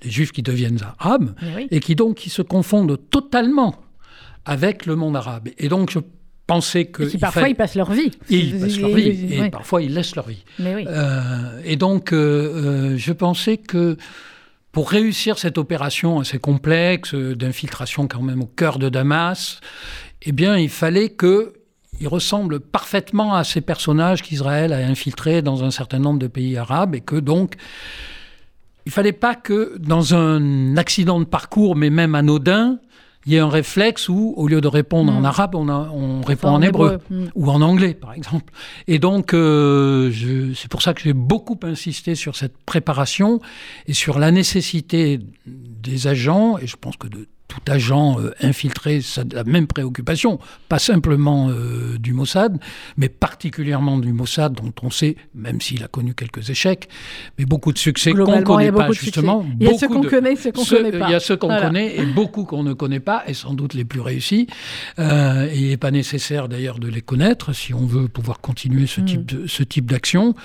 [0.02, 1.34] des juifs qui deviennent arabes
[1.70, 3.76] et qui donc qui se confondent totalement
[4.44, 5.48] avec le monde arabe.
[5.58, 6.00] Et donc je
[6.46, 7.14] pensais que...
[7.14, 8.10] Et parfois ils passent leur vie.
[8.28, 10.44] ils passent leur vie, et parfois ils laissent leur vie.
[11.64, 13.96] et donc je pensais que
[14.72, 19.60] pour réussir cette opération assez complexe d'infiltration quand même au cœur de Damas,
[20.22, 21.54] eh bien, il fallait que
[22.00, 26.56] il ressemble parfaitement à ces personnages qu'Israël a infiltrés dans un certain nombre de pays
[26.56, 27.56] arabes et que donc
[28.86, 32.78] il fallait pas que dans un accident de parcours, mais même anodin,
[33.26, 35.24] il y a un réflexe où, au lieu de répondre en mm.
[35.26, 37.26] arabe, on, on répond en, hébreu, mm.
[37.34, 38.52] ou en anglais, par exemple.
[38.86, 40.10] Et donc, euh,
[40.54, 43.40] c'est pour ça que j'ai beaucoup insisté sur cette préparation
[43.86, 49.00] et sur la nécessité des agents, et je pense que de tout agent euh, infiltré,
[49.00, 52.58] ça la même préoccupation, pas simplement euh, du Mossad,
[52.96, 56.88] mais particulièrement du Mossad, dont on sait, même s'il a connu quelques échecs,
[57.38, 59.44] mais beaucoup de succès qu'on ne connaît pas, justement.
[59.58, 61.08] Il y a ceux qu'on connaît, ceux qu'on ne connaît pas.
[61.08, 63.74] Il y a ceux qu'on connaît et beaucoup qu'on ne connaît pas, et sans doute
[63.74, 64.46] les plus réussis.
[65.00, 68.86] Euh, et il n'est pas nécessaire d'ailleurs de les connaître si on veut pouvoir continuer
[68.86, 69.42] ce, type, mm.
[69.42, 70.36] de, ce type d'action.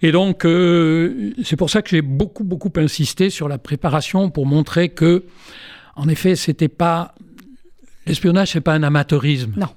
[0.00, 0.46] Et donc,
[1.44, 5.24] c'est pour ça que j'ai beaucoup, beaucoup insisté sur la préparation pour montrer que
[6.00, 7.14] en effet, c'était pas
[8.06, 9.52] l'espionnage, c'est pas un amateurisme.
[9.56, 9.68] Non.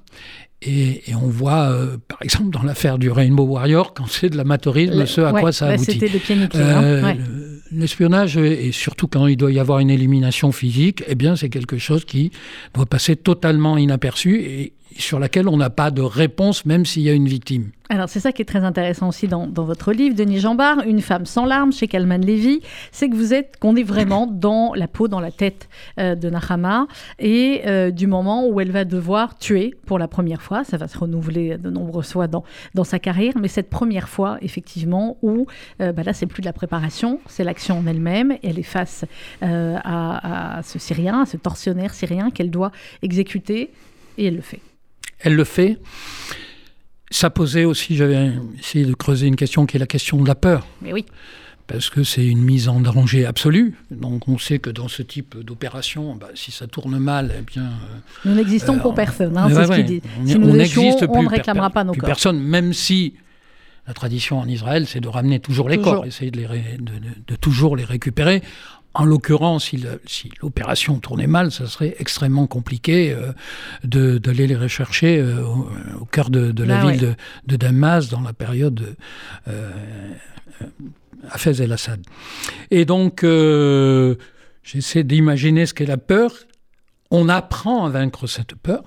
[0.61, 5.05] Et, on voit, euh, par exemple, dans l'affaire du Rainbow Warrior, quand c'est de l'amateurisme,
[5.05, 5.91] ce à quoi ça aboutit.
[5.91, 7.13] C'était le pied euh,
[7.73, 11.77] L'espionnage, et surtout quand il doit y avoir une élimination physique, eh bien, c'est quelque
[11.77, 12.31] chose qui
[12.73, 17.09] doit passer totalement inaperçu et sur laquelle on n'a pas de réponse, même s'il y
[17.09, 17.71] a une victime.
[17.93, 21.27] Alors c'est ça qui est très intéressant aussi dans, votre livre, Denis Jambard, Une femme
[21.27, 25.07] sans larmes chez Kalman Levy, c'est que vous êtes, qu'on est vraiment dans la peau,
[25.07, 26.87] dans la tête euh, de Nahama
[27.19, 30.87] et euh, du moment où elle va devoir tuer pour la première fois, ça va
[30.87, 35.45] se renouveler de nombreuses fois dans, dans sa carrière, mais cette première fois effectivement où
[35.79, 39.05] euh, bah là c'est plus de la préparation, c'est l'action en elle-même, elle est face
[39.41, 42.71] à, à ce Syrien, à ce tortionnaire syrien qu'elle doit
[43.03, 43.69] exécuter
[44.17, 44.61] et elle le fait.
[45.19, 45.77] Elle le fait.
[47.13, 50.33] Ça posait aussi, j'avais essayé de creuser une question qui est la question de la
[50.33, 50.65] peur.
[50.81, 51.05] Mais oui.
[51.67, 53.75] Parce que c'est une mise en danger absolue.
[53.91, 57.65] Donc on sait que dans ce type d'opération, bah, si ça tourne mal, eh bien.
[57.65, 60.01] Euh, nous n'existons pour euh, personne, hein, c'est ce qu'il dit.
[60.25, 62.07] Si nous n'existons, on ne réclamera pas nos plus corps.
[62.07, 63.13] personne, même si
[63.87, 67.75] la tradition en Israël, c'est de ramener toujours les corps, essayer de, les de, toujours
[67.75, 68.41] les récupérer.
[68.95, 69.71] En l'occurrence,
[70.05, 75.43] si l'opération tournait mal, ça serait extrêmement compliqué euh, d'aller les rechercher euh,
[75.99, 77.15] au, cœur de, la bah ville
[77.47, 78.95] de, Damas dans la période
[79.47, 79.71] euh,
[81.29, 82.01] Hafez el-Assad.
[82.69, 84.15] Et donc, euh,
[84.61, 86.31] j'essaie d'imaginer ce qu'est la peur.
[87.11, 88.83] On apprend à vaincre cette peur.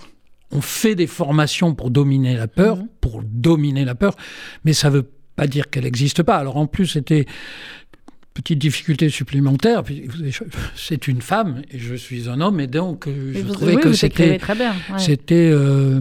[0.52, 2.88] On fait des formations pour dominer la peur, mhm.
[3.00, 4.14] pour dominer la peur,
[4.64, 6.36] mais ça ne veut pas dire qu'elle n'existe pas.
[6.36, 7.26] Alors en plus, c'était
[8.36, 9.82] petite difficulté supplémentaire,
[10.76, 14.38] c'est une femme et je suis un homme, et donc euh, je trouvais que c'était
[14.98, 16.00] c'était euh,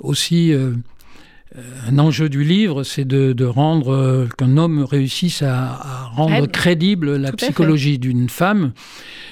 [0.00, 0.72] aussi euh,
[1.88, 7.98] un enjeu du livre, c'est de, rendre qu'un homme réussisse à, rendre crédible la psychologie
[7.98, 8.72] d'une femme.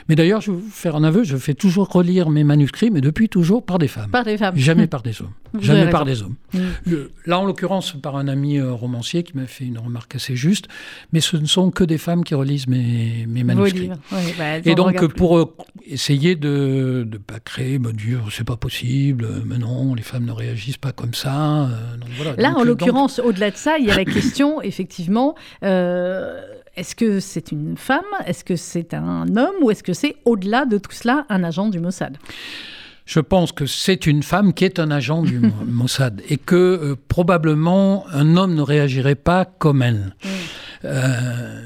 [0.08, 3.00] Mais d'ailleurs, je vais vous faire un aveu, je fais toujours relire mes manuscrits, mais
[3.00, 4.10] depuis toujours par des femmes.
[4.10, 4.56] Par des femmes.
[4.56, 5.32] Jamais par des hommes.
[5.60, 6.34] Jamais par des hommes.
[6.52, 6.92] Mm.
[7.26, 10.66] là, en l'occurrence, par un ami euh, romancier qui m'a fait une remarque assez juste,
[11.12, 13.90] mais ce ne sont que des femmes qui relisent mes, mes manuscrits.
[14.10, 19.26] Bah, Et donc, pour euh, essayer de ne pas créer, me dire, c'est pas possible,
[19.46, 21.70] mais non, les femmes ne réagissent pas comme ça.
[22.26, 27.20] Euh, là, en l'occurrence, au-delà de ça, il y a la question, effectivement, est-ce que
[27.20, 30.92] c'est une femme Est-ce que c'est un homme Ou est-ce que c'est, au-delà de tout
[30.92, 32.16] cela, un agent du Mossad?
[33.06, 36.96] Je pense que c'est une femme qui est un agent du Mossad et que euh,
[37.08, 40.16] probablement un homme ne réagirait pas comme elle.
[40.84, 41.60] Euh,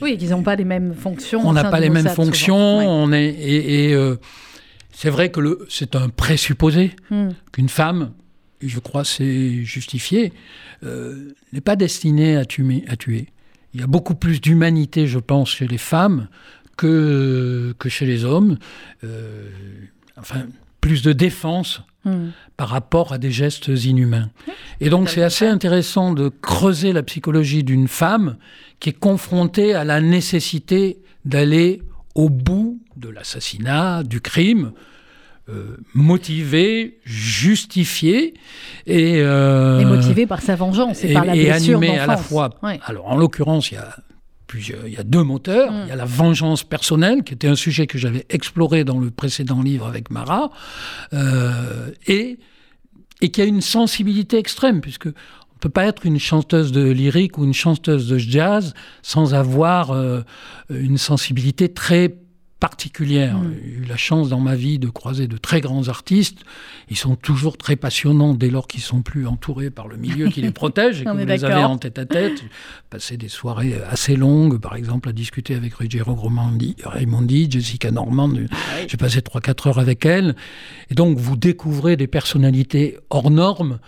[0.00, 1.40] oui, ils n'ont pas les mêmes fonctions.
[1.44, 2.56] On n'a pas les mêmes fonctions.
[2.56, 4.16] On est, et, euh,
[4.90, 7.28] c'est vrai que c'est un présupposé hmm.
[7.52, 8.10] qu'une femme,
[8.68, 10.32] je crois c'est justifié,
[10.82, 13.28] n'est pas destinée à tuer, à tuer.
[13.74, 16.28] Il y a beaucoup plus d'humanité, je pense, chez les femmes
[16.76, 18.58] que, que chez les hommes.
[20.16, 20.46] enfin,
[20.82, 22.30] plus de défense hmm.
[22.58, 24.28] par rapport à des gestes inhumains.
[24.80, 28.36] Et donc c'est assez intéressant de creuser la psychologie d'une femme
[28.80, 31.80] qui est confrontée à la nécessité d'aller
[32.14, 34.72] au bout de l'assassinat, du crime,
[35.48, 38.34] euh, motivée, justifiée
[38.86, 42.50] et, euh, et motivée par sa vengeance et, par la et animée à la fois.
[42.84, 43.96] Alors en l'occurrence, il y a
[44.54, 45.72] il y a deux moteurs.
[45.72, 45.80] Mm.
[45.84, 49.10] Il y a la vengeance personnelle, qui était un sujet que j'avais exploré dans le
[49.10, 50.50] précédent livre avec Marat,
[51.12, 52.38] euh, et,
[53.20, 57.38] et qui a une sensibilité extrême, puisque on peut pas être une chanteuse de lyrique
[57.38, 60.22] ou une chanteuse de jazz sans avoir euh,
[60.70, 62.16] une sensibilité très
[62.62, 63.38] particulière.
[63.38, 63.54] Mm.
[63.60, 66.44] J'ai eu la chance dans ma vie de croiser de très grands artistes.
[66.90, 70.42] Ils sont toujours très passionnants dès lors qu'ils sont plus entourés par le milieu qui
[70.42, 72.40] les protège et que vous les avez en tête à tête.
[72.88, 78.30] Passé des soirées assez longues, par exemple, à discuter avec Ruggiero Raimondi, Jessica Normand.
[78.52, 80.36] Ah J'ai passé 3-4 heures avec elle.
[80.88, 83.80] Et donc, vous découvrez des personnalités hors normes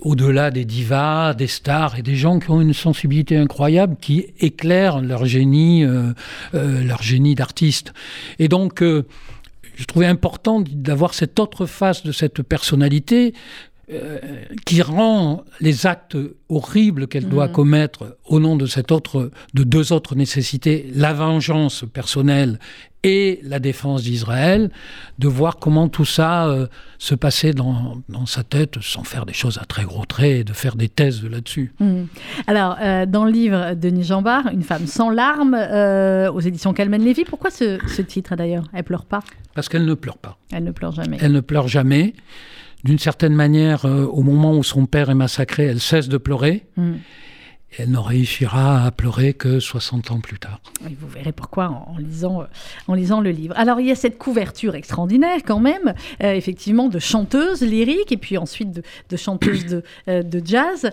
[0.00, 5.00] au-delà des divas, des stars et des gens qui ont une sensibilité incroyable, qui éclairent
[5.00, 6.12] leur génie, euh,
[6.54, 7.92] euh, leur génie d'artiste.
[8.38, 13.34] Et donc, je trouvais important d'avoir cette autre face de cette personnalité
[14.64, 16.16] qui rend les actes
[16.48, 17.52] horribles qu'elle doit mmh.
[17.52, 22.58] commettre au nom de cette autre, de deux autres nécessités, la vengeance personnelle
[23.06, 24.70] et la défense d'Israël,
[25.20, 26.66] de voir comment tout ça euh,
[26.98, 30.52] se passait dans, sa tête sans faire des choses à très gros traits et de
[30.52, 31.72] faire des thèses là-dessus.
[31.78, 32.02] Mmh.
[32.48, 36.72] Alors, euh, dans le livre de Denis Jambard, Une femme sans larmes, euh, aux éditions
[36.72, 38.64] Calman Lévy, pourquoi ce, titre d'ailleurs?
[38.72, 39.20] Elle pleure pas?
[39.54, 40.36] Parce qu'elle ne pleure pas.
[40.52, 41.18] Elle ne pleure jamais.
[41.20, 42.14] Elle ne pleure jamais.
[42.84, 46.66] D'une certaine manière, au moment où son père est massacré, elle cesse de pleurer.
[47.72, 50.60] Mmh elle ne réussira à pleurer que 60 ans plus tard.
[50.82, 52.46] vous verrez pourquoi en, lisant, euh,
[52.88, 53.54] en lisant le livre.
[53.56, 58.16] Alors il y a cette couverture extraordinaire quand même, euh, effectivement, de chanteuse lyrique et
[58.16, 60.90] puis ensuite de, de chanteuse de, euh, de jazz,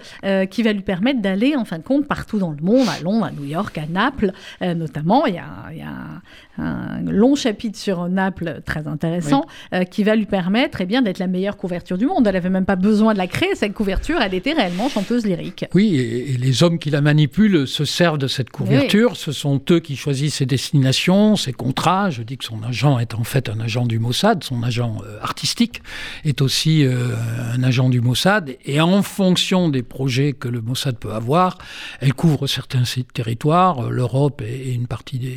[0.49, 3.25] qui va lui permettre d'aller en fin de compte partout dans le monde, à Londres,
[3.25, 4.31] à New York, à Naples
[4.61, 5.25] notamment.
[5.25, 6.21] Il y a, il y a
[6.57, 9.45] un, long chapitre sur Naples très intéressant
[9.91, 12.25] qui va lui permettre eh bien, d'être la meilleure couverture du monde.
[12.27, 15.65] Elle n'avait même pas besoin de la créer, cette couverture, elle était réellement chanteuse lyrique.
[15.73, 19.17] Oui, et, et les hommes qui la manipulent se servent de cette couverture.
[19.17, 22.09] Ce sont eux qui choisissent ses destinations, ses contrats.
[22.09, 25.19] Je dis que son agent est en fait un agent du Mossad, son agent euh,
[25.21, 25.81] artistique
[26.23, 27.15] est aussi euh,
[27.53, 28.55] un agent du Mossad.
[28.65, 31.57] Et en fonction des projets que le Mossad peut avoir,
[31.99, 35.27] elle couvre certains territoires, euh, l'Europe et, une partie de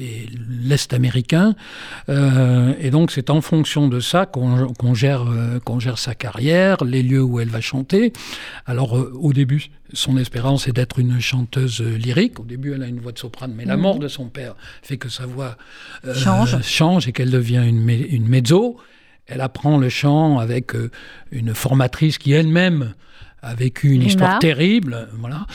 [0.62, 1.54] l'Est américain.
[2.08, 5.26] et donc c'est en fonction de ça qu'on gère,
[5.64, 8.12] qu'on gère sa carrière, les lieux où elle va chanter.
[8.66, 12.40] Alors au début, son espérance est d'être une chanteuse lyrique.
[12.40, 13.83] Au début, elle a une voix de soprane, mais la mhm.
[13.83, 15.57] mort de son père fait que sa voix
[16.05, 17.09] euh, change.
[17.09, 18.77] et qu'elle devient une, une, mezzo.
[19.27, 20.90] Elle apprend le chant avec euh,
[21.31, 22.94] une formatrice qui elle-même
[23.42, 25.09] a vécu une histoire terrible.
[25.18, 25.46] Voilà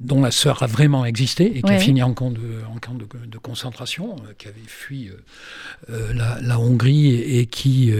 [0.00, 2.40] dont la sœur a vraiment existé et qui a fini en camp de,
[2.74, 5.12] en camp de, concentration, euh, qui avait fui euh,
[5.90, 7.92] euh, la, Hongrie et, qui,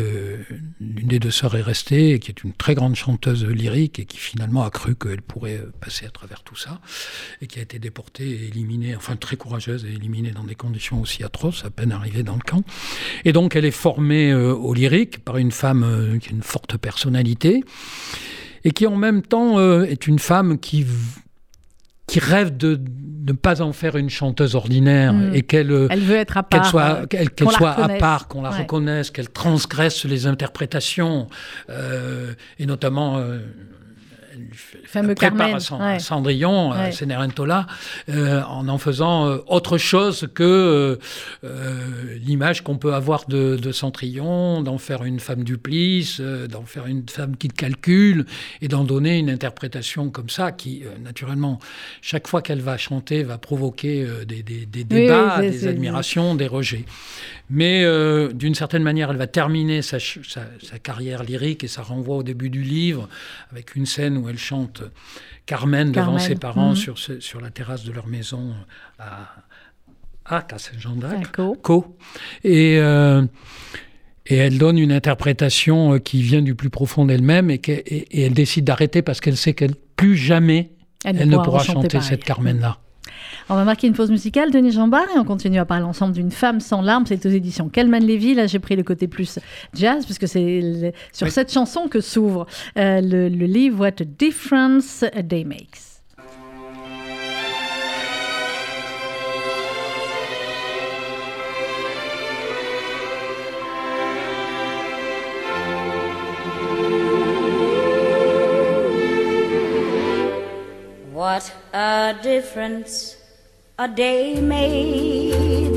[0.80, 4.06] l'une des deux sœurs est restée, et qui est une très grande chanteuse lyrique et
[4.06, 6.80] qui finalement a cru qu'elle pourrait passer à travers tout ça,
[7.42, 11.00] et qui a été déportée et éliminée, enfin très courageuse et éliminée dans des conditions
[11.00, 12.62] aussi atroces, à peine arrivée dans le camp.
[13.24, 17.62] Et donc elle est formée au lyrique par une femme qui a une forte personnalité
[18.64, 20.86] et qui en même temps est une femme qui
[22.10, 22.80] qui rêve de
[23.24, 25.34] ne pas en faire une chanteuse ordinaire mm.
[25.34, 28.42] et qu'elle euh, elle veut être à part, soit, euh, qu'elle, soit à part, qu'on
[28.42, 31.28] la reconnaisse, qu'elle transgresse les interprétations
[31.68, 33.22] euh, et notamment
[34.84, 35.98] fameux prépare Carmen.
[36.00, 36.92] Cendrillon, ouais.
[36.92, 37.66] Cenerentola,
[38.08, 40.98] euh, en en faisant euh, autre chose que
[41.44, 46.86] euh, l'image qu'on peut avoir de, de Cendrillon, d'en faire une femme duplice, d'en faire
[46.86, 48.26] une femme qui calcule,
[48.60, 51.58] et d'en donner une interprétation comme ça, qui, naturellement,
[52.00, 56.84] chaque fois qu'elle va chanter, va provoquer des, des, des, débats, des admirations, des rejets.
[57.50, 57.84] Mais
[58.32, 62.22] d'une certaine manière, elle va terminer sa, sa, sa, carrière lyrique, et ça renvoie au
[62.22, 63.08] début du livre,
[63.50, 64.82] avec une scène où elle chante
[65.46, 66.76] Carmen, devant ses parents mhm.
[66.76, 68.54] sur, sur la terrasse de leur maison
[68.98, 69.28] à,
[70.24, 71.54] à Saint-Jean d'Acre, Co.
[71.60, 71.96] Co.
[72.44, 73.22] Et, euh,
[74.26, 78.06] et elle donne une interprétation euh, qui vient du plus profond d'elle-même et, que- et-
[78.10, 80.70] et elle décide d'arrêter parce qu'elle sait qu'elle plus jamais
[81.04, 82.78] elle, ne pourra chanter cette Carmen-là.
[83.52, 86.30] On va marquer une pause musicale, Denis Jambard, et on continue à parler ensemble d'une
[86.30, 87.04] femme sans larmes.
[87.06, 88.34] C'est aux éditions Calman Lévy.
[88.34, 89.40] Là, j'ai pris le côté plus
[89.74, 91.32] jazz, puisque c'est le- sur Oui.
[91.32, 92.46] cette chanson que s'ouvre
[92.78, 96.00] euh, le, le livre What a Difference a Day Makes.
[111.12, 113.16] What a difference
[113.80, 115.72] a day made.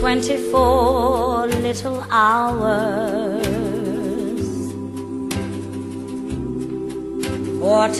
[0.00, 3.06] Twenty-four little hours.
[7.66, 7.94] What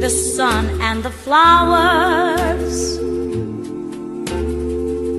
[0.00, 2.98] the sun and the flowers.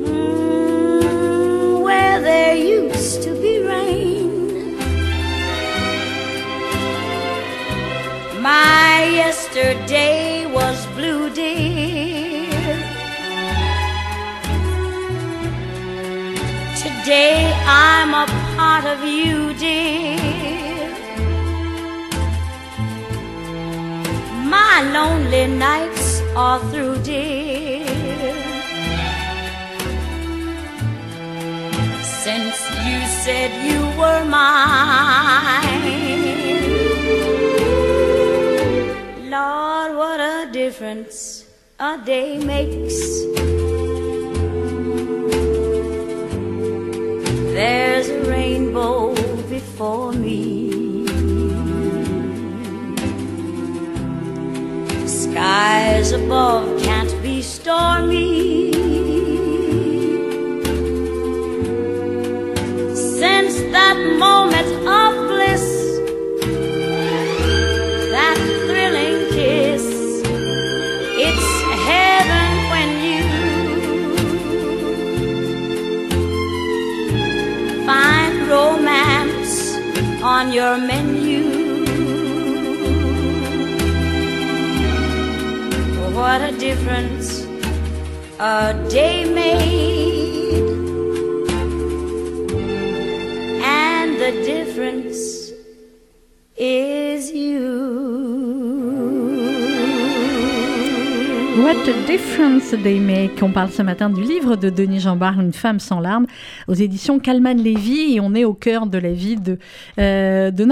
[0.03, 1.03] Mm,
[1.86, 4.75] where there used to be rain.
[8.41, 10.22] My yesterday
[18.73, 20.89] part of you, dear.
[24.55, 27.86] My lonely nights are through, dear.
[32.23, 32.57] Since
[32.88, 35.99] you said you were mine.
[39.36, 41.45] Lord, what a difference
[41.79, 42.97] a day makes.
[47.57, 48.02] There's
[49.84, 50.72] before me.
[55.06, 58.72] Skies above can't be stormy.
[62.96, 64.62] Since that moment
[80.43, 81.41] on your menu.
[86.17, 87.27] What a difference
[88.39, 90.63] a day made,
[93.63, 95.19] and the difference
[96.58, 96.92] is
[101.73, 103.41] What a difference they make.
[103.41, 106.27] On parle ce matin du livre de Denis Jambard, Une femme sans larmes,
[106.67, 109.57] aux éditions Calman Lévy, et on est au cœur de la vie de,
[109.97, 110.67] euh, de.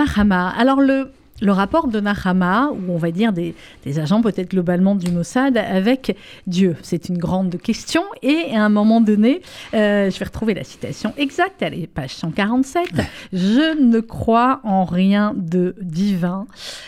[0.59, 1.09] Alors, le,
[1.41, 5.58] le rapport de Nahama, ou on va dire des, des agents peut-être globalement du Mossad,
[5.58, 6.15] avec
[6.47, 8.04] Dieu, c'est une grande question.
[8.21, 9.41] Et à un moment donné,
[9.73, 12.89] euh, je vais retrouver la citation exacte, elle est page 147.
[13.34, 16.45] Je ne crois en rien de divin.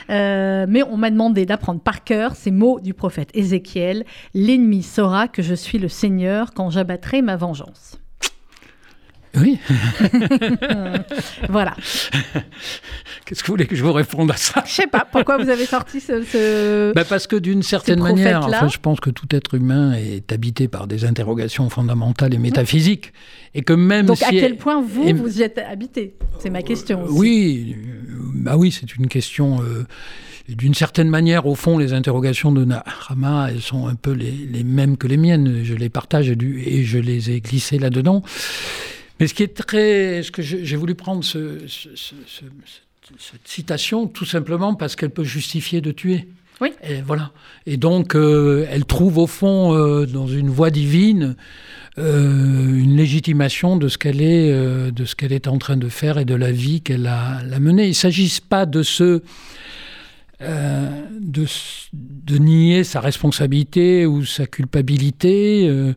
[0.09, 4.05] Euh, mais on m'a demandé d'apprendre par cœur ces mots du prophète Ézéchiel.
[4.33, 8.02] L'ennemi saura que je suis le Seigneur quand j'abattrai ma vengeance.
[9.35, 9.57] Oui.
[11.49, 11.75] Voilà.
[13.25, 14.63] Qu'est-ce que vous voulez que je vous réponde à ça?
[14.65, 16.23] Je sais pas pourquoi vous avez sorti ce.
[16.23, 20.31] ce- Bah, Parce que d'une certaine manière, enfin, je pense que tout être humain est
[20.31, 23.13] habité par des interrogations fondamentales et métaphysiques.
[23.55, 26.15] Et que même Donc si à quel point vous, et- vous y êtes habité?
[26.39, 27.03] C'est ma question.
[27.03, 27.13] aussi.
[27.17, 29.61] Oui, euh, bah oui, c'est une question.
[29.61, 29.85] euh,
[30.49, 34.63] d'une certaine manière, au fond, les interrogations de Nahama, elles sont un peu les, les
[34.65, 35.61] mêmes que les miennes.
[35.63, 38.21] Je les partage et, du- et je les ai glissées là-dedans.
[39.23, 42.43] Mais ce qui est très, ce que j'ai voulu prendre ce- ce- ce- ce-
[43.17, 46.27] cette citation tout simplement parce qu'elle peut justifier de tuer.
[46.59, 46.73] Oui.
[46.83, 47.31] Et voilà.
[47.65, 51.37] Et donc, euh, elle trouve au fond, euh, dans une voie divine,
[51.97, 54.51] euh, une légitimation de ce qu'elle est,
[54.91, 57.85] de ce qu'elle est en train de faire et de la vie qu'elle a, menée.
[57.85, 58.83] Il ne s'agisse pas de
[60.41, 60.89] euh,
[61.21, 61.45] de,
[62.23, 65.93] de nier sa responsabilité ou sa culpabilité, euh,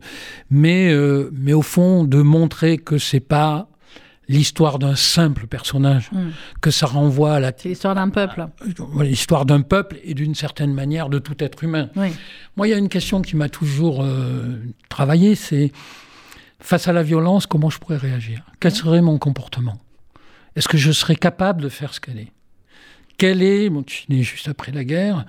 [0.49, 3.69] mais, euh, mais au fond de montrer que c'est pas
[4.29, 6.31] l'histoire d'un simple personnage, Mm.
[6.59, 8.45] que ça renvoie à la C'est l'histoire d'un peuple.
[8.77, 11.89] voilà, l'histoire d'un peuple et d'une certaine manière de tout être humain.
[11.95, 12.09] Oui.
[12.57, 14.57] Moi, il y a une question qui m'a toujours euh,
[14.89, 15.71] travaillé, c'est
[16.59, 18.41] face à la violence, comment je pourrais réagir?
[18.59, 19.79] Quel serait mon comportement?
[20.57, 22.31] Est-ce que je serais capable de faire ce qu'elle est?
[23.17, 25.25] Quel est, je suis né juste après la guerre,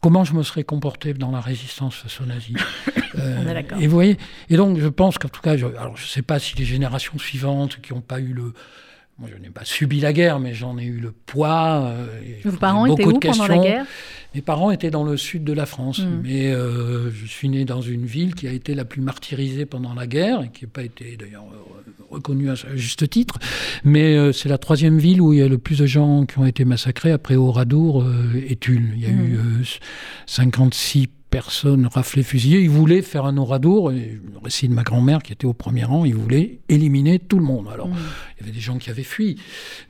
[0.00, 2.56] comment je me serais comporté dans la résistance face aux nazis
[3.14, 3.80] Euh, On est d'accord.
[3.80, 4.18] Et vous voyez,
[4.50, 6.64] et donc je pense qu'en tout cas, je, alors je ne sais pas si les
[6.64, 8.52] générations suivantes qui n'ont pas eu le,
[9.18, 11.82] moi je n'ai pas subi la guerre, mais j'en ai eu le poids.
[11.86, 12.06] euh,
[12.44, 13.86] Vos parents étaient où pendant la guerre?
[14.34, 16.20] Mes parents étaient dans le sud de la France, Mm.
[16.22, 19.94] mais euh, je suis né dans une ville qui a été la plus martyrisée pendant
[19.94, 23.38] la guerre et qui n'a pas été d'ailleurs euh, reconnue à juste titre.
[23.84, 26.38] Mais euh, c'est la troisième ville où il y a le plus de gens qui
[26.38, 28.04] ont été massacrés après Oradour
[28.48, 28.90] et Tulle.
[28.96, 29.26] Il y a Mm.
[29.26, 29.64] eu euh,
[30.26, 32.60] 56 personnes raflées, fusillées.
[32.60, 33.92] Ils voulaient faire un Oradour.
[33.92, 37.38] Et le récit de ma grand-mère qui était au premier rang, ils voulaient éliminer tout
[37.38, 37.66] le monde.
[37.72, 37.96] Alors, Mm.
[38.36, 39.36] il y avait des gens qui avaient fui.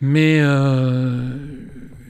[0.01, 1.30] Mais euh,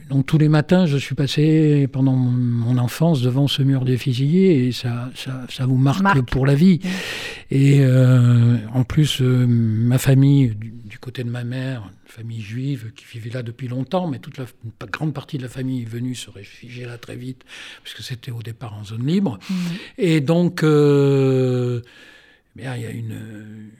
[0.09, 4.67] donc tous les matins, je suis passé pendant mon, enfance devant ce mur des fusillés
[4.67, 6.21] et ça, ça, ça vous marque, Marque.
[6.31, 6.79] pour la vie.
[6.83, 6.87] Mm.
[7.51, 10.53] Et euh, en plus, euh, ma famille,
[10.99, 14.45] côté de ma mère, une famille juive qui vivait là depuis longtemps, mais toute la
[14.63, 17.43] une grande partie de la famille est venue se réfugier là très vite,
[17.83, 19.39] puisque c'était au départ en zone libre.
[19.49, 19.55] Mm.
[19.97, 21.81] Et donc, euh,
[22.55, 23.71] bien, il y a une.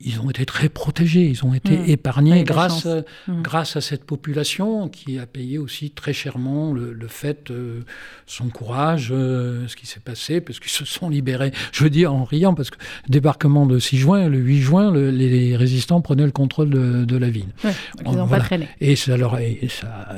[0.00, 1.88] Ils ont été très protégés, ils ont été Mm.
[1.88, 3.04] épargnés grâce, chance.
[3.26, 3.42] Mm.
[3.42, 7.80] grâce à cette population qui a payé aussi très chèrement le, le fait, euh,
[8.24, 11.50] son courage, euh, ce qui s'est passé, parce qu'ils se sont libérés.
[11.72, 12.76] Je veux dire en riant, parce que
[13.08, 17.16] débarquement de 6 juin, le 8 juin, le- les résistants prenaient le contrôle de, de
[17.16, 17.48] la ville.
[17.64, 18.28] Ouais, ils n'ont Voilà.
[18.28, 18.68] pas traîné.
[18.80, 20.10] Et ça leur a- et ça,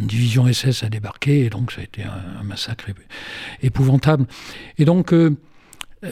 [0.00, 2.96] une division SS a débarqué, et donc ça a été un, un massacre ép-
[3.62, 4.26] épouvantable.
[4.78, 5.36] Et donc, euh,
[6.04, 6.10] euh,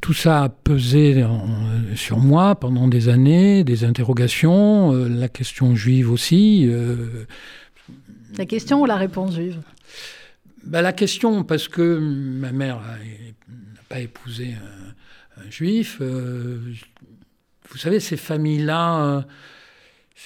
[0.00, 5.28] tout ça a pesé en- euh, sur moi pendant des années, des interrogations, euh, la
[5.28, 6.66] question juive aussi.
[6.68, 7.24] euh,
[8.36, 9.58] La question ou la réponse juive?
[10.64, 12.78] Bah, la question, parce que ma mère
[13.48, 16.00] n'a pas épousé un, un juif.
[16.00, 19.24] vous savez, ces familles-là,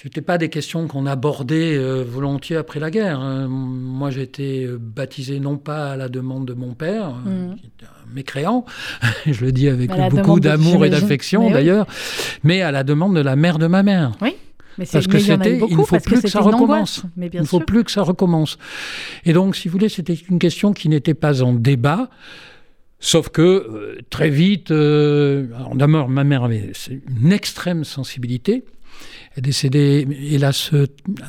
[0.01, 3.19] c'était pas des questions qu'on abordait euh, volontiers après la guerre.
[3.19, 3.47] hein.
[3.47, 7.55] Moi, j'ai été euh, baptisé non pas à la demande de mon père, euh, Mhm.
[7.55, 8.65] qui était un mécréant,
[9.25, 11.53] je le dis avec beaucoup d'amour et d'affection Mais oui.
[11.53, 11.85] d'ailleurs,
[12.43, 14.11] mais à la demande de la mère de ma mère.
[14.21, 17.03] mais c'est- Parce que mais c'était- il ne faut plus que ça recommence.
[17.17, 17.65] Mais Il ne faut sûr.
[17.65, 18.57] plus que ça recommence.
[19.25, 22.09] Et donc, si vous voulez, c'était une question qui n'était pas en débat.
[23.03, 26.71] Sauf que euh, très vite, euh, d'abord, ma mère avait
[27.21, 28.63] une extrême sensibilité.
[29.33, 30.71] Elle est décédée, hélas,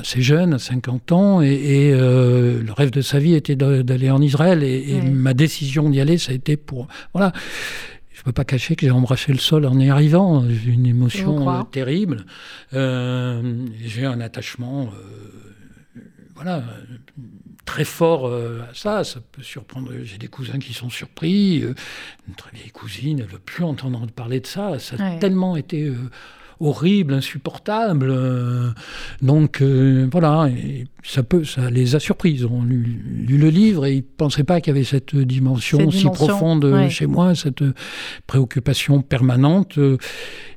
[0.00, 4.10] assez jeune, à 50 ans, et, et, euh, le rêve de sa vie était d'aller
[4.10, 4.62] en Israël.
[4.64, 5.02] Et, et Ouais.
[5.08, 6.88] ma décision d'y aller, ça a été pour.
[7.14, 7.32] Voilà.
[8.12, 10.44] Je ne peux pas cacher que j'ai embrassé le sol en y arrivant.
[10.48, 12.24] J'ai une émotion euh, terrible.
[12.72, 14.90] Euh, j'ai un attachement.
[16.34, 16.62] voilà,
[17.64, 19.04] très fort euh, à ça.
[19.04, 19.90] Ça peut surprendre.
[20.02, 21.62] J'ai des cousins qui sont surpris.
[21.62, 21.74] euh,
[22.28, 24.78] une très vieille cousine, elle ne veut plus entendre parler de ça.
[24.78, 25.18] Ça a Ouais.
[25.18, 25.94] tellement été euh,
[26.62, 28.08] horrible, insupportable.
[28.10, 28.70] euh,
[29.20, 32.32] donc euh, voilà, et ça peut, ça les a surpris.
[32.32, 35.78] Ils ont lu, le livre et ils ne pensaient pas qu'il y avait cette dimension
[35.78, 36.90] Cette si profonde euh, ouais.
[36.90, 37.64] chez moi, cette
[38.26, 39.78] préoccupation permanente.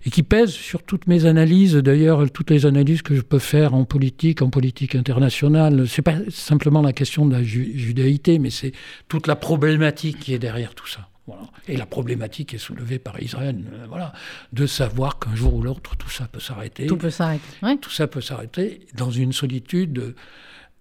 [0.06, 3.74] et qui pèse sur toutes mes analyses, d'ailleurs toutes les analyses que je peux faire
[3.74, 5.88] en politique, en politique internationale.
[5.88, 8.72] C'est pas simplement la question de la ju- judaïté, mais c'est
[9.08, 11.10] toute la problématique qui est derrière tout ça.
[11.28, 11.44] Voilà.
[11.68, 14.14] Et la problématique est soulevée par Israël, euh, voilà,
[14.54, 16.86] de savoir qu'un jour ou l'autre tout ça peut s'arrêter.
[16.86, 17.42] Tout peut s'arrêter.
[17.64, 17.78] Ouais.
[17.78, 20.14] Tout ça peut s'arrêter dans une solitude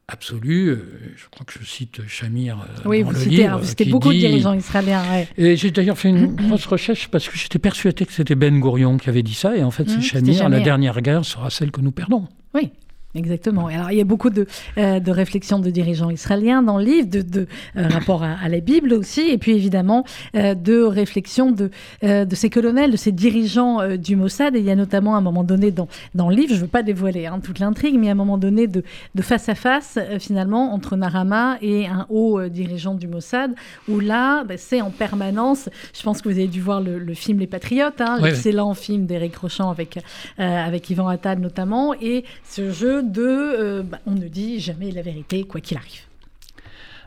[0.07, 0.68] absolue.
[0.68, 3.57] Euh, Je crois que je cite Shamir euh, Oui, dans vous le citez, livre, hein,
[3.57, 5.03] vous citez qui beaucoup de dirigeants israéliens.
[5.12, 5.28] ouais.
[5.38, 8.99] et j'ai d'ailleurs fait une grosse recherche parce que j'étais persuadé que c'était Ben Gourion
[8.99, 9.57] qui avait dit ça.
[9.57, 10.49] Et en fait, Mmh, c'est c'était Shamir.
[10.51, 12.28] La dernière guerre sera celle que nous perdons.
[12.53, 12.70] Oui.
[13.14, 13.68] Exactement.
[13.68, 14.46] Alors, il y a beaucoup de,
[14.76, 17.46] euh, de réflexions de dirigeants israéliens dans le livre, de, de
[17.76, 20.04] euh, rapport à, à la Bible aussi, et puis évidemment
[20.34, 21.70] euh, de réflexions de,
[22.02, 24.56] de ces colonels, de ces dirigeants du Mossad.
[24.56, 26.60] Et il y a notamment à un moment donné dans, dans le livre, je ne
[26.62, 28.82] veux pas dévoiler hein, toute l'intrigue, mais à un moment donné de,
[29.14, 33.52] de face à face finalement entre Narama et un haut dirigeant du Mossad,
[33.88, 35.68] où là, bah, c'est en permanence.
[35.96, 38.30] Je pense que vous avez dû voir le, le film Les Patriotes, hein, Oui, oui.
[38.30, 39.98] l'excellent film d'Éric Rochant avec,
[40.38, 45.02] avec Yvan Attal notamment, et ce jeu de euh, bah, on ne dit jamais la
[45.02, 46.02] vérité quoi qu'il arrive.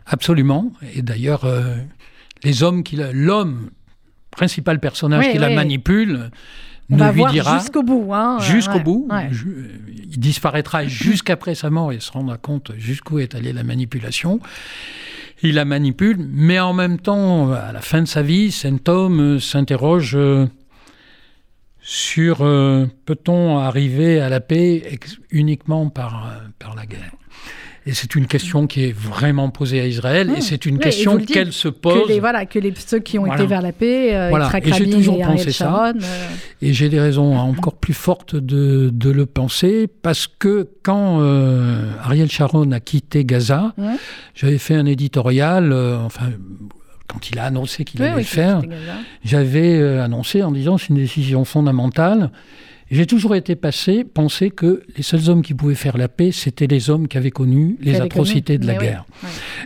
[0.06, 0.72] Absolument.
[0.96, 1.76] Et d'ailleurs, euh,
[2.44, 3.70] les hommes qui l'homme,
[4.32, 6.32] principal personnage qui la manipule,
[6.90, 8.14] On ne va lui voir dira jusqu'au bout.
[8.14, 9.10] Hein, jusqu'au ouais, bout.
[9.12, 14.40] il disparaîtra jusqu'après sa mort et se rendra compte jusqu'où est allée la manipulation.
[15.44, 19.20] Il la manipule, mais en même temps, à la fin de sa vie, cet homme
[19.20, 20.48] euh, s'interroge euh,
[21.90, 24.84] sur euh, peut-on arriver à la paix
[25.32, 27.12] uniquement par, euh, par la guerre?
[27.86, 30.36] Et c'est une question qui est vraiment posée à Israël, Mmh.
[30.36, 32.10] et c'est une Oui, question qu'elle se Que pose.
[32.10, 33.36] les, voilà, que les, ceux qui ont Voilà.
[33.42, 34.48] été vers la paix, euh, Voilà.
[34.48, 35.66] Yitzhak Et j'ai toujours et pensé ça.
[35.70, 36.28] Sharon, euh,
[36.62, 41.90] Et j'ai des raisons encore plus fortes de, de le penser, parce que quand euh,
[42.04, 43.74] Ariel Sharon a quitté Gaza,
[44.36, 45.72] j'avais fait un éditorial,
[46.06, 46.32] enfin
[47.08, 48.62] quand il a annoncé qu'il allait le faire,
[49.24, 52.32] j'avais annoncé en disant c'est une décision fondamentale.
[52.90, 56.68] J'ai toujours été passé, pensé que les seuls hommes qui pouvaient faire la paix, c'était
[56.68, 59.06] les hommes qui avaient connu les atrocités de la guerre.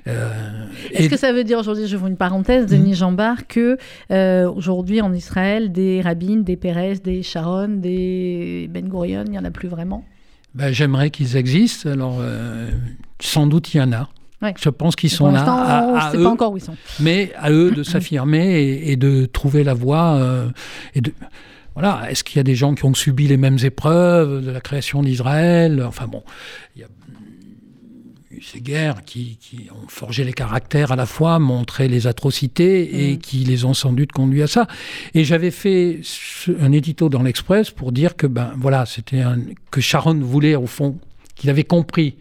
[0.07, 2.95] Euh, Est-ce que ça veut dire aujourd'hui, je vous une parenthèse, Denis hmm.
[2.95, 3.77] Jambard, que
[4.09, 9.37] euh, aujourd'hui en Israël, des Rabin, des Pérez, des Sharon, des Ben Gurion, il n'y
[9.37, 10.03] en a plus vraiment?
[10.55, 11.89] Ben, J'aimerais qu'ils existent.
[11.89, 12.71] Alors, euh,
[13.19, 14.09] sans doute, il y en a.
[14.57, 15.43] Je pense qu'ils sont là.
[15.43, 16.75] À, eux, pas encore où ils sont.
[16.99, 20.19] Mais à eux de s'affirmer et, de trouver la voie
[20.95, 21.13] et de
[21.73, 24.59] voilà, est-ce qu'il y a des gens qui ont subi les mêmes épreuves de la
[24.59, 25.83] création d'Israël?
[25.87, 26.21] Enfin bon,
[26.75, 26.87] il y a
[28.31, 29.37] eu ces guerres qui,
[29.71, 33.17] ont forgé les caractères à la fois, montré les atrocités et mm.
[33.19, 34.67] qui les ont sans doute conduits à ça.
[35.13, 36.01] Et j'avais fait
[36.59, 39.23] un édito dans l'Express pour dire que ben voilà, c'était
[39.69, 40.97] que Sharon voulait au fond
[41.41, 42.17] qu'il avait compris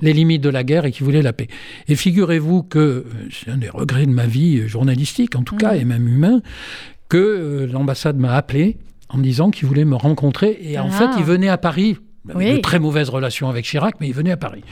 [0.00, 1.48] les limites de la guerre et qu'il voulait la paix.
[1.88, 5.74] Et figurez-vous que euh, c'est un des regrets de ma vie journalistique, en tout cas,
[5.74, 6.40] et même humain,
[7.08, 8.76] que euh, l'ambassade m'a appelé
[9.08, 10.56] en me disant qu'il voulait me rencontrer.
[10.62, 11.22] Et en fait, il ah.
[11.22, 11.96] venait à Paris.
[12.24, 14.62] de très mauvaises relations avec Chirac, mais il venait à Paris.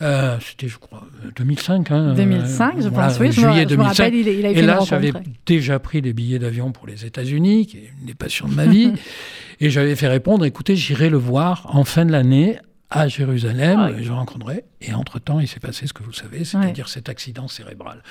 [0.00, 1.02] Euh, c'était, je crois,
[1.34, 1.90] 2005.
[1.90, 3.32] Hein, 2005, je pense, oui.
[3.32, 3.96] Juillet je me, 2005.
[3.96, 5.12] rappelle, il, il a Et là, j'avais
[5.44, 8.66] déjà pris des billets d'avion pour les États-Unis, qui est une des passions de ma
[8.66, 8.92] vie.
[9.60, 12.60] et j'avais fait répondre, écoutez, j'irai le voir en fin de l'année
[12.90, 14.64] à Jérusalem, ah je rencontrerai.
[14.80, 18.02] Et entre-temps, il s'est passé ce que vous savez, c'est-à-dire cet accident cérébral.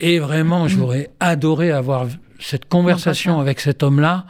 [0.00, 2.08] Et vraiment, j'aurais adoré avoir
[2.40, 4.26] cette conversation avec cet homme-là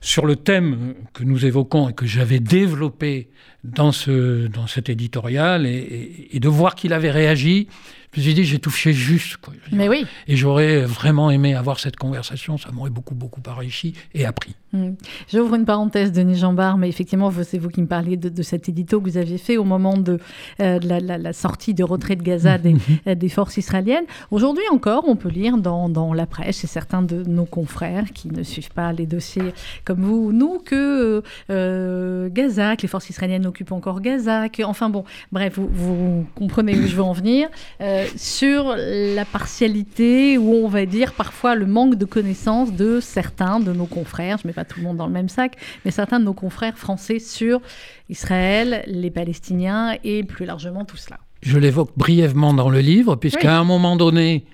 [0.00, 3.30] sur le thème que nous évoquons et que j'avais développé
[3.74, 7.68] dans, ce, dans cet éditorial et, et de voir qu'il avait réagi
[8.12, 9.36] je me suis dit, j'ai touché juste.
[9.36, 9.52] Quoi.
[9.70, 10.06] Mais oui.
[10.26, 14.54] Et j'aurais vraiment aimé avoir cette conversation, ça m'aurait beaucoup, beaucoup enrichi et appris.
[14.72, 14.92] Hmm.
[15.32, 19.00] J'ouvre une parenthèse, Denis Jambard, mais effectivement, c'est vous qui me parliez de, cet édito
[19.00, 20.18] que vous aviez fait au moment de,
[20.60, 24.04] euh, la, sortie de retrait de Gaza des, euh, des forces israéliennes.
[24.30, 28.28] Aujourd'hui encore, on peut lire dans, dans, la presse, et certains de nos confrères qui
[28.28, 29.54] ne suivent pas les dossiers
[29.84, 34.62] comme vous ou nous, que euh, Gaza, que les forces israéliennes occupent encore Gaza, que,
[34.62, 37.48] enfin bon, bref, vous, vous comprenez où je veux en venir.
[37.80, 43.60] Euh, sur la partialité ou on va dire parfois le manque de connaissance de certains
[43.60, 45.90] de nos confrères, je ne mets pas tout le monde dans le même sac, mais
[45.90, 47.60] certains de nos confrères français sur
[48.08, 51.18] Israël, les Palestiniens et plus largement tout cela.
[51.42, 54.44] Je l'évoque brièvement dans le livre, puisqu'à un moment donné,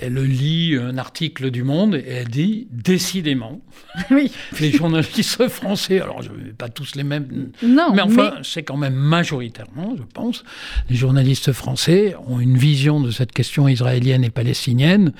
[0.00, 3.60] elle lit un article du Monde et elle dit décidément,
[4.10, 4.32] oui.
[4.60, 8.62] les journalistes français, alors je ne vais pas tous les mêmes, non, mais enfin c'est
[8.62, 10.44] quand même majoritairement, je pense,
[10.90, 15.12] les journalistes français ont une vision de cette question israélienne et palestinienne,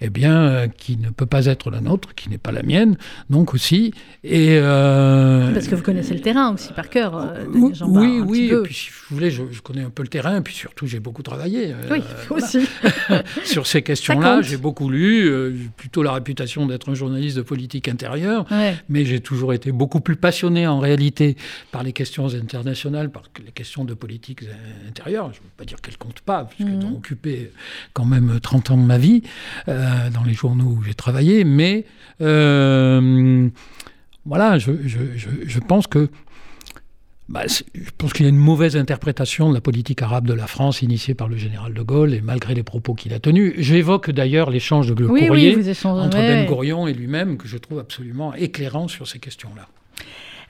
[0.00, 2.96] eh bien euh, qui ne peut pas être la nôtre, qui n'est pas la mienne,
[3.30, 3.92] donc aussi.
[4.22, 7.16] Et euh, parce que vous connaissez le terrain aussi par cœur.
[7.16, 7.44] Euh,
[7.86, 8.50] oui, oui.
[8.52, 11.00] Et puis si vous voulez, je, connais un peu le terrain, et puis surtout j'ai
[11.00, 11.74] beaucoup travaillé.
[11.90, 12.60] oui, aussi
[13.44, 17.42] sur ces questions j'ai beaucoup lu, euh, j'ai plutôt la réputation d'être un journaliste de
[17.42, 18.46] politique intérieure,
[18.88, 21.36] mais j'ai toujours été beaucoup plus passionné en réalité
[21.72, 24.44] par les questions internationales, par les questions de politique
[24.88, 25.32] intérieure.
[25.32, 26.92] Je ne veux pas dire qu'elles comptent pas, puisqu'elles mhm.
[26.92, 27.50] ont occupé
[27.92, 29.22] quand même 30 ans de ma vie
[29.68, 31.84] euh, dans les journaux où j'ai travaillé, mais
[32.20, 33.48] euh,
[34.26, 36.08] voilà, je, je pense que
[37.28, 40.46] bah, je pense qu'il y a une mauvaise interprétation de la politique arabe de la
[40.46, 43.54] France initiée par le général de Gaulle et malgré les propos qu'il a tenus.
[43.56, 48.88] J'évoque d'ailleurs l'échange de courrier entre Ben Gurion et lui-même que je trouve absolument éclairant
[48.88, 49.68] sur ces questions-là.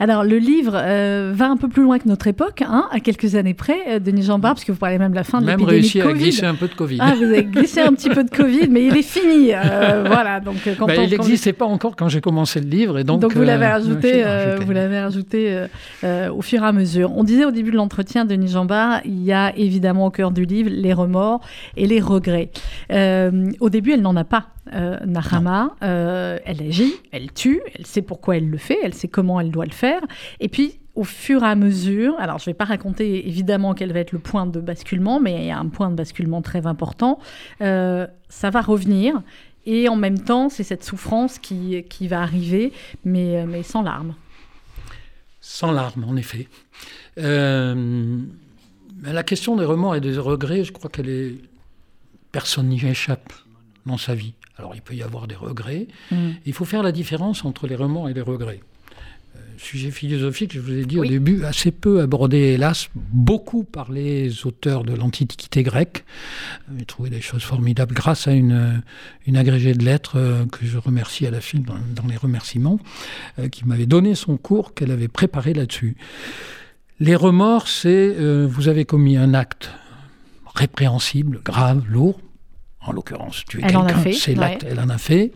[0.00, 3.36] Alors, le livre euh, va un peu plus loin que notre époque, hein, à quelques
[3.36, 5.66] années près, euh, Denis Jambard, parce que vous parlez même de la fin de l'épidémie
[5.66, 5.76] Covid.
[5.76, 6.98] Même réussi à glisser un peu de Covid.
[7.00, 9.52] Ah, vous avez glissé un petit peu de Covid, mais il est fini.
[9.52, 13.04] Euh, voilà, donc quand bah, Il n'existait pas encore quand j'ai commencé le livre, et
[13.04, 13.20] donc.
[13.20, 14.24] Donc vous l'avez rajouté,
[14.64, 15.64] vous l'avez rajouté
[16.02, 17.12] au fur et à mesure.
[17.16, 20.44] On disait au début de l'entretien, Denis Jambard, il y a évidemment au cœur du
[20.44, 21.40] livre les remords
[21.76, 22.50] et les regrets.
[22.90, 28.48] au début, elle n'en a pas Nahama, elle agit, elle tue, elle sait pourquoi elle
[28.48, 29.83] le fait, elle sait comment elle doit le faire.
[30.40, 33.92] Et puis, au fur et à mesure, alors je ne vais pas raconter évidemment quel
[33.92, 36.66] va être le point de basculement, mais il y a un point de basculement très
[36.66, 37.18] important,
[37.60, 39.22] euh, ça va revenir.
[39.66, 42.72] Et en même temps, c'est cette souffrance qui, qui va arriver,
[43.04, 44.14] mais, mais sans larmes.
[45.40, 46.48] Sans larmes, en effet.
[47.16, 48.14] la
[49.24, 51.34] question des remords et des regrets, je crois qu'elle est...
[52.30, 53.32] Personne n'y échappe
[53.86, 54.34] dans sa vie.
[54.56, 55.86] Alors il peut y avoir des regrets.
[56.10, 56.30] Mm.
[56.46, 58.60] Il faut faire la différence entre les remords et les regrets.
[59.36, 63.90] Euh, sujet philosophique, je vous ai dit au début, assez peu abordé, hélas, beaucoup par
[63.90, 66.04] les auteurs de l'Antiquité grecque.
[66.68, 68.82] Euh, j'ai trouvé des choses formidables grâce à une,
[69.26, 72.78] une agrégée de lettres euh, que je remercie à la fin dans, les remerciements,
[73.50, 75.96] qui m'avait donné son cours qu'elle avait préparé là-dessus.
[77.00, 78.14] Les remords, c'est
[78.44, 79.70] vous avez commis un acte
[80.54, 82.20] répréhensible, grave, lourd,
[82.80, 85.32] en l'occurrence en a quelqu'un, c'est l'acte, elle en a fait.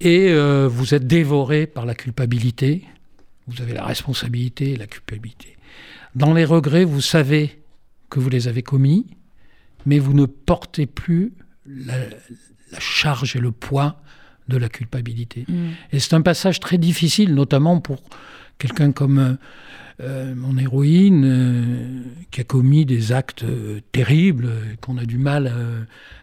[0.00, 2.84] Et euh, vous êtes dévoré par la culpabilité.
[3.46, 5.56] Vous avez la responsabilité et la culpabilité.
[6.14, 7.62] Dans les regrets, vous savez
[8.08, 9.06] que vous les avez commis,
[9.86, 11.32] mais vous ne portez plus
[11.66, 11.94] la,
[12.72, 14.00] la charge et le poids
[14.48, 15.44] de la culpabilité.
[15.48, 15.68] Mm.
[15.92, 18.02] Et c'est un passage très difficile, notamment pour
[18.58, 19.34] quelqu'un comme euh,
[20.00, 25.52] euh, mon héroïne, euh, qui a commis des actes euh, terribles, qu'on a du mal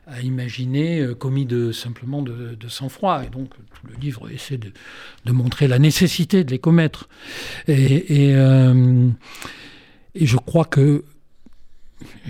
[0.07, 3.23] à imaginer, commis de, simplement de, sang-froid.
[3.25, 4.71] Et donc, tout le livre essaie de,
[5.31, 7.07] montrer la nécessité de les commettre.
[7.67, 11.03] Et, et je crois que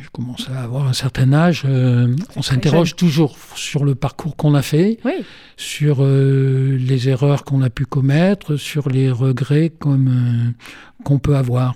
[0.02, 4.56] je commence à avoir un certain âge, euh, on s'interroge toujours sur le parcours qu'on
[4.56, 5.14] a fait, Oui,
[5.58, 11.36] sur euh, les erreurs qu'on a pu commettre, sur les regrets comme, euh, qu'on peut
[11.36, 11.76] avoir.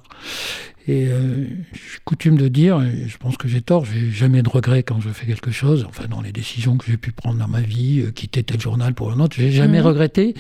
[0.88, 4.82] Et j'ai coutume de dire, et je pense que j'ai tort, j'ai jamais de regrets
[4.82, 7.62] quand je fais quelque chose, enfin dans les décisions que j'ai pu prendre dans ma
[7.62, 9.86] vie, quitter tel journal pour un autre, j'ai jamais Mhm.
[9.86, 10.34] regretté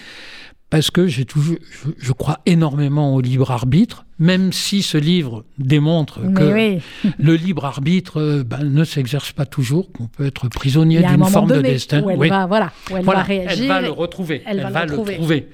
[0.71, 5.43] parce que j'ai toujours, je, je crois énormément au libre arbitre, même si ce livre
[5.59, 6.81] démontre que oui.
[7.19, 11.49] le libre arbitre euh, ben, ne s'exerce pas toujours, qu'on peut être prisonnier d'une forme
[11.49, 12.01] donné de destin.
[12.01, 12.29] où elle Oui.
[12.29, 13.63] va, voilà, où elle Voilà, va réagir.
[13.63, 14.41] elle va le retrouver.
[14.47, 15.15] elle va le le retrouver.
[15.17, 15.47] trouver.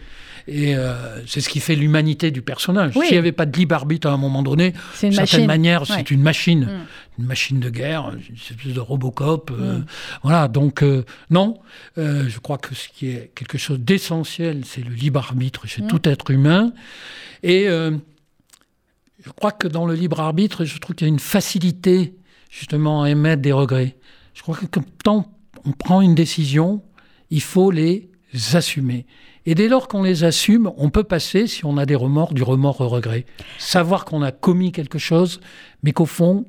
[0.48, 2.94] Et euh, c'est ce qui fait l'humanité du personnage.
[2.96, 3.06] Oui.
[3.08, 4.80] S'il n'y avait pas de libre arbitre à un moment donné, d'une
[5.12, 5.46] certaine machine.
[5.46, 5.88] manière, Ouais.
[5.98, 6.62] c'est une machine.
[6.66, 6.86] Mm.
[7.20, 9.52] Une machine de guerre, une espèce de Robocop.
[9.52, 9.86] euh, Mm.
[10.24, 11.60] Voilà, donc euh, non,
[11.98, 15.88] je crois que ce qui est quelque chose d'essentiel, c'est le libre arbitre chez Mm.
[15.88, 16.72] tout être humain.
[17.44, 22.16] Et je crois que dans le libre arbitre, je trouve qu'il y a une facilité
[22.50, 23.98] justement à émettre des regrets.
[24.34, 24.66] Je crois que
[25.04, 25.30] quand
[25.66, 26.82] on prend une décision,
[27.32, 28.10] il faut les
[28.54, 29.06] assumer.
[29.46, 32.44] Et dès lors qu'on les assume, on peut passer, si on a des remords, du
[32.44, 33.26] remords au regret.
[33.58, 35.40] Savoir qu'on a commis quelque chose,
[35.84, 36.46] mais qu'au fond,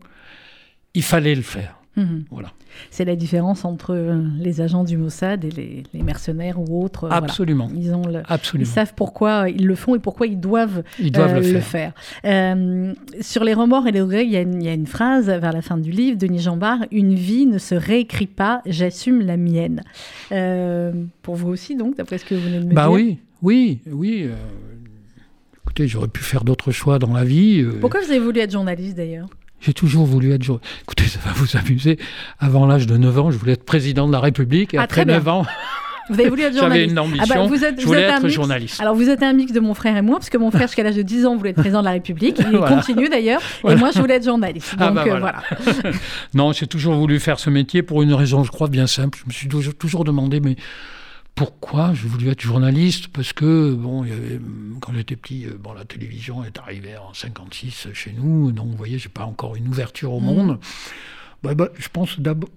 [0.94, 1.77] il fallait le faire.
[1.98, 2.24] Mhm.
[2.30, 2.52] Voilà.
[2.90, 7.04] C'est la différence entre euh, les agents du Mossad et les, les mercenaires ou autres.
[7.04, 7.24] euh, voilà.
[7.24, 7.68] Absolument.
[7.74, 8.70] Ils, ont le- ils Absolument.
[8.70, 11.92] savent pourquoi ils le font et pourquoi ils doivent, Ils doivent euh, le faire.
[12.24, 14.86] Euh, sur les remords et les regrets, il y, a une, il y a une
[14.86, 19.22] phrase vers la fin du livre, Denis Jambard, Une vie ne se réécrit pas, j'assume
[19.22, 19.82] la mienne.
[20.32, 20.92] Euh,
[21.22, 22.92] pour vous aussi, donc, d'après ce que vous venez de me Bah dire.
[22.92, 24.22] oui, oui, oui.
[24.26, 24.34] euh,
[25.62, 27.60] écoutez, j'aurais pu faire d'autres choix dans la vie.
[27.60, 29.26] euh, Pourquoi vous avez voulu être journaliste d'ailleurs?
[29.60, 30.70] J'ai toujours voulu être journaliste.
[30.82, 31.98] Écoutez, ça va vous amuser.
[32.38, 34.74] Avant l'âge de 9 ans, je voulais être président de la République.
[34.74, 35.14] Et Ah, après très bien.
[35.16, 35.46] 9 ans,
[36.10, 37.26] Vous avez voulu être j'avais journaliste une Ah ambition.
[37.42, 38.34] bah, vous êtes- je vous voulais un être mix.
[38.34, 38.80] journaliste.
[38.80, 40.82] Alors vous êtes un mix de mon frère et moi, parce que mon frère jusqu'à
[40.84, 42.76] l'âge de 10 ans voulait être président de la République, il Voilà.
[42.76, 43.76] continue d'ailleurs, Voilà.
[43.76, 44.74] et moi je voulais être journaliste.
[44.78, 45.42] Ah Donc bah euh, voilà.
[45.60, 45.96] voilà.
[46.34, 49.18] Non, j'ai toujours voulu faire ce métier pour une raison, je crois, bien simple.
[49.22, 50.56] Je me suis toujours, toujours demandé, mais
[51.38, 54.40] pourquoi j'ai voulu être journaliste Parce que, bon, il y avait,
[54.80, 58.76] quand j'étais petit, euh, bon, la télévision est arrivée en 56 chez nous, donc vous
[58.76, 60.26] voyez, j'ai pas encore une ouverture au Mhm.
[60.26, 60.58] monde.
[61.42, 62.50] Bah, bah, je pense d'abord.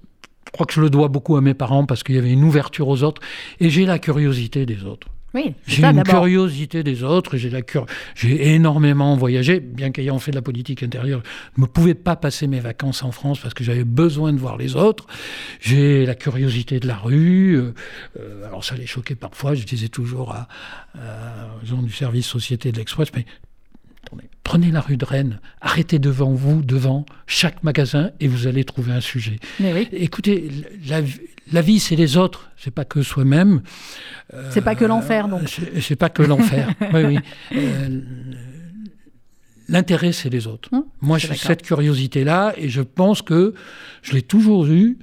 [0.48, 2.44] Je crois que je le dois beaucoup à mes parents parce qu'il y avait une
[2.44, 3.22] ouverture aux autres
[3.62, 5.08] et j'ai la curiosité des autres.
[5.34, 7.86] Oui, J'ai une curiosité des autres, j'ai la cur...
[8.16, 11.24] j'ai énormément voyagé, bien qu'ayant fait de la politique intérieure,
[11.56, 14.58] je ne pouvais pas passer mes vacances en France parce que j'avais besoin de voir
[14.58, 15.08] les autres.
[15.62, 17.74] J'ai la curiosité de la rue, euh,
[18.20, 20.48] euh, alors ça les choquait parfois, je disais toujours à,
[20.96, 23.26] à- aux gens du service Société de l'Express, mais
[24.44, 28.92] prenez la rue de Rennes, arrêtez devant vous, devant chaque magasin et vous allez trouver
[28.92, 29.40] un sujet.
[29.60, 30.50] Oui, Écoutez,
[30.88, 31.02] la,
[31.52, 33.62] la vie c'est les autres, c'est pas que soi-même.
[34.50, 35.44] c'est pas que l'enfer donc.
[35.80, 36.70] C'est pas que l'enfer.
[36.94, 37.20] oui, oui.
[37.56, 38.02] Euh,
[39.70, 40.68] L'intérêt, c'est les autres.
[40.74, 43.54] Hum, Moi, j'ai cette curiosité-là et je pense que
[44.02, 44.98] je l'ai toujours eue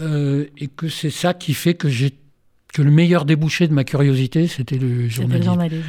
[0.00, 2.14] euh, et que c'est ça qui fait que j'ai
[2.72, 5.82] que le meilleur débouché de ma curiosité, c'était le journalisme.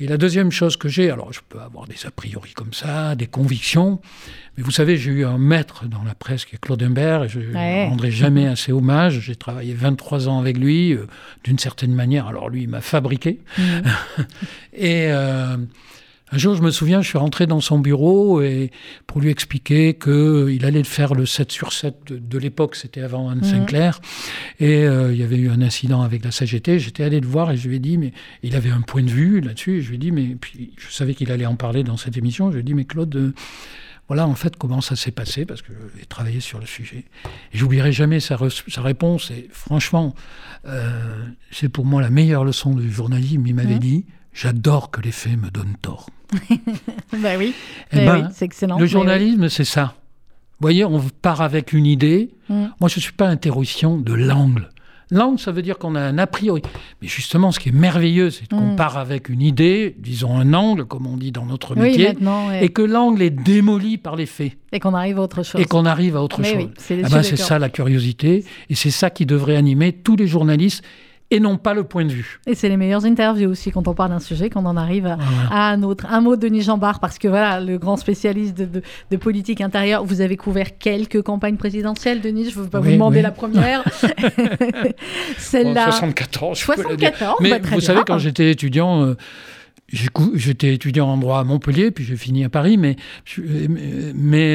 [0.00, 3.14] Et la deuxième chose que j'ai, alors je peux avoir des a priori comme ça,
[3.14, 4.00] des convictions,
[4.56, 7.28] mais vous savez, j'ai eu un maître dans la presse qui est Claude Imbert, et
[7.28, 7.86] je ne Ouais.
[7.88, 9.20] rendrai jamais assez hommage.
[9.20, 11.06] J'ai travaillé 23 ans avec lui, euh,
[11.44, 12.26] d'une certaine manière.
[12.26, 13.38] Alors lui, il m'a fabriqué.
[13.56, 13.62] Mm.
[14.76, 15.56] Et euh,
[16.32, 18.70] un jour, je me souviens, je suis rentré dans son bureau et
[19.06, 23.28] pour lui expliquer qu'il allait faire le 7 sur 7 de, de l'époque, c'était avant
[23.28, 23.44] Anne Mhm.
[23.44, 24.00] Sinclair.
[24.58, 26.78] Et euh, il y avait eu un incident avec la CGT.
[26.80, 28.12] J'étais allé le voir et je lui ai dit, mais
[28.42, 29.82] il avait un point de vue là-dessus.
[29.82, 32.48] Je lui ai dit, mais puis je savais qu'il allait en parler dans cette émission.
[32.50, 33.32] Je lui ai dit, mais Claude, euh,
[34.08, 35.44] voilà en fait comment ça s'est passé?
[35.44, 37.04] Parce que j'ai travaillé sur le sujet.
[37.52, 38.36] Et j'oublierai jamais sa
[38.78, 39.30] réponse.
[39.30, 40.14] Et franchement,
[40.66, 43.46] euh, c'est pour moi la meilleure leçon du journalisme.
[43.46, 43.78] Il m'avait Mhm.
[43.78, 44.04] dit,
[44.34, 46.10] j'adore que les faits me donnent tort.
[47.22, 47.54] Bah oui,
[47.92, 48.78] Eh Mais ben, oui, c'est excellent.
[48.78, 49.94] le journalisme, c'est ça.
[50.60, 52.30] Vous voyez, on part avec une idée.
[52.48, 52.66] Mm.
[52.80, 54.70] Moi, je ne suis pas un théoricien de l'angle.
[55.10, 56.62] Langue, ça veut dire qu'on a un a priori.
[57.02, 58.76] Mais justement, ce qui est merveilleux, c'est qu'on Mm.
[58.76, 62.64] part avec une idée, disons un angle, comme on dit dans notre métier, ouais.
[62.64, 65.60] et que l'angle est démoli par les faits, Et qu'on arrive à autre chose.
[65.60, 66.70] et qu'on arrive à autre Mais chose.
[66.78, 70.26] c'est- Ah je ben, ça la curiosité, et c'est ça qui devrait animer tous les
[70.26, 70.82] journalistes,
[71.34, 72.40] et non pas le point de vue.
[72.46, 75.06] Et c'est les meilleures interviews aussi quand on parle d'un sujet, quand on en arrive
[75.06, 75.48] à, Voilà.
[75.50, 76.06] à un autre.
[76.08, 79.60] Un mot de Denis Jambard, parce que voilà, le grand spécialiste de, de- de politique
[79.60, 83.16] intérieure, vous avez couvert quelques campagnes présidentielles, Denis, je ne veux pas Oui, vous demander
[83.18, 83.22] oui.
[83.22, 83.82] la première.
[85.38, 85.88] Celle-là.
[85.88, 87.08] En 74, je peux le dire.
[87.10, 87.86] 74, Mais bah, très vous bien.
[87.86, 89.16] savez, quand j'étais étudiant, euh,
[90.34, 92.96] j'étais étudiant en droit à Montpellier, puis j'ai fini à Paris, mais,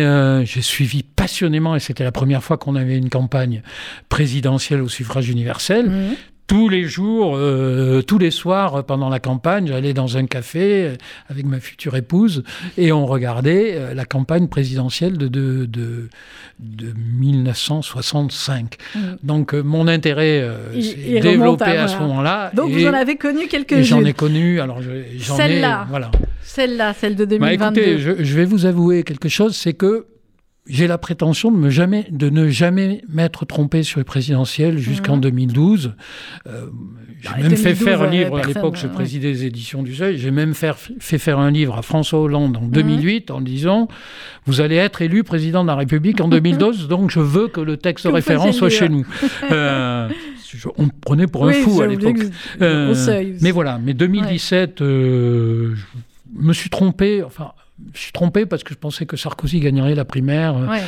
[0.03, 3.61] euh, j'ai suivi passionnément, et c'était la première fois qu'on avait une campagne
[4.09, 5.89] présidentielle au suffrage universel.
[5.89, 6.15] Mhm.
[6.49, 10.87] Tous les jours, euh, tous les soirs euh, pendant la campagne, j'allais dans un café
[10.87, 10.95] euh,
[11.29, 12.43] avec ma future épouse
[12.75, 16.09] et on regardait la campagne présidentielle de, de, de,
[16.59, 18.77] de 1965.
[18.95, 19.17] Mhm.
[19.23, 22.07] Donc mon intérêt euh, s'est développé à- à, ce voilà.
[22.07, 22.51] moment-là.
[22.55, 23.83] Donc et, vous en avez connu quelques-unes.
[23.83, 24.59] j'en ai connu.
[24.59, 25.37] Alors je- j'en ai.
[25.37, 25.85] Celle-là.
[25.89, 26.09] Voilà.
[26.41, 27.81] Celle-là, celle de Bah, 2022.
[27.81, 30.07] écoutez, je, je vais vous avouer quelque chose, c'est que
[30.69, 35.15] j'ai la prétention de, me jamais, de ne jamais m'être trompé sur les présidentielles jusqu'en
[35.15, 35.21] Mhm.
[35.21, 35.93] 2012.
[36.47, 36.67] Euh,
[37.21, 38.93] j'ai même fait 2012, faire un livre, à l'époque je ouais.
[38.93, 42.55] présidais les éditions du Seuil, j'ai même faire- fait faire un livre à François Hollande
[42.57, 43.87] en 2008 en disant
[44.45, 47.75] «Vous allez être élu président de la République en 2012, donc je veux que le
[47.77, 49.05] texte de référence soit chez nous.
[49.51, 50.07] Euh,
[50.77, 52.17] On me prenait pour un fou à l'époque.
[52.61, 52.95] Euh,
[53.41, 57.21] mais voilà, mais 2017, euh, je me suis trompé.
[57.23, 57.51] Enfin,
[57.93, 60.81] je suis trompé parce que je pensais que Sarkozy gagnerait la primaire, euh, Ouais.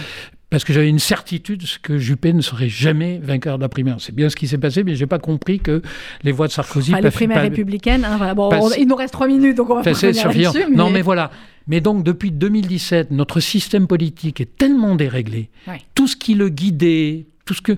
[0.50, 3.98] parce que j'avais une certitude que Juppé ne serait jamais vainqueur de la primaire.
[4.00, 5.82] C'est bien ce qui s'est passé, mais j'ai pas compris que
[6.24, 8.34] les voix de Sarkozy Enfin, les primaires pas- républicaines, hein, voilà.
[8.34, 10.74] bon, Parce- on- il nous reste trois minutes, donc on va pas passer sur là-dessus.
[10.76, 11.32] Non, mais voilà.
[11.68, 15.50] Mais donc, depuis 2017, notre système politique est tellement déréglé.
[15.68, 15.80] Ouais.
[15.96, 17.78] Tout ce qui le guidait, tout ce que.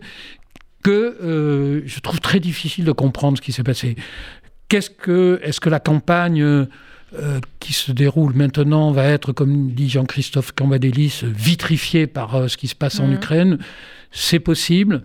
[0.83, 3.95] que euh, je trouve très difficile de comprendre ce qui s'est passé.
[4.69, 5.39] Qu'est-ce que.
[5.43, 6.65] Est-ce que la campagne.
[7.15, 12.57] Euh, qui se déroule maintenant va être, comme dit Jean-Christophe Cambadélis, vitrifiée par euh, ce
[12.57, 13.13] qui se passe en Mhm.
[13.13, 13.57] Ukraine.
[14.11, 15.03] C'est possible.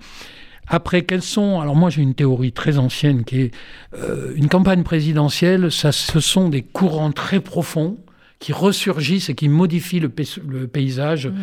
[0.67, 1.61] Après, quels sont...
[1.61, 3.51] Alors moi, j'ai une théorie très ancienne qui est
[3.95, 7.97] euh, une campagne présidentielle, ça, ce sont des courants très profonds
[8.39, 11.35] qui ressurgissent et qui modifient le, pay- le paysage Mhm.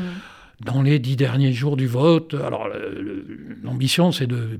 [0.66, 2.34] dans les dix derniers jours du vote.
[2.36, 2.68] Alors,
[3.64, 4.60] l'ambition, c'est de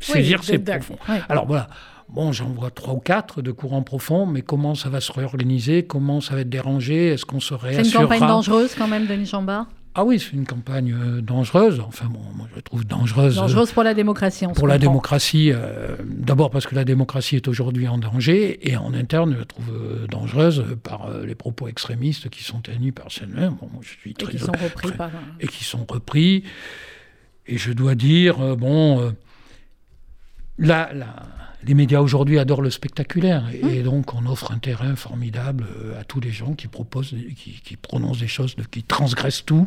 [0.00, 0.98] saisir Oui, ces profonds.
[1.28, 1.68] Alors voilà,
[2.08, 5.84] bon, j'en vois trois ou quatre de courants profonds, mais comment ça va se réorganiser?
[5.86, 7.08] Comment ça va être dérangé?
[7.08, 8.04] Est-ce qu'on se C'est une réassurera?
[8.04, 9.66] campagne dangereuse quand même, Denis Chambard?
[9.94, 11.80] Ah oui, c'est une campagne euh, dangereuse.
[11.80, 13.36] Enfin bon, moi je la trouve dangereuse.
[13.36, 14.90] euh, Dangereuse pour la démocratie, on pour la comprend.
[14.92, 19.38] démocratie, euh, d'abord parce que la démocratie est aujourd'hui en danger, et en interne, je
[19.40, 23.50] la trouve euh, dangereuse par les propos extrémistes qui sont tenus par CNN.
[23.60, 25.10] Bon, je suis Et très qui sont repris très- par...
[25.40, 26.44] et qui sont repris.
[27.48, 29.12] Et je dois dire, bon,
[30.58, 31.06] la- la-
[31.66, 36.00] les médias aujourd'hui adorent le spectaculaire, et, et donc on offre un terrain formidable euh,
[36.00, 39.66] à tous les gens qui proposent, qui, qui prononcent des choses, de- qui transgressent tout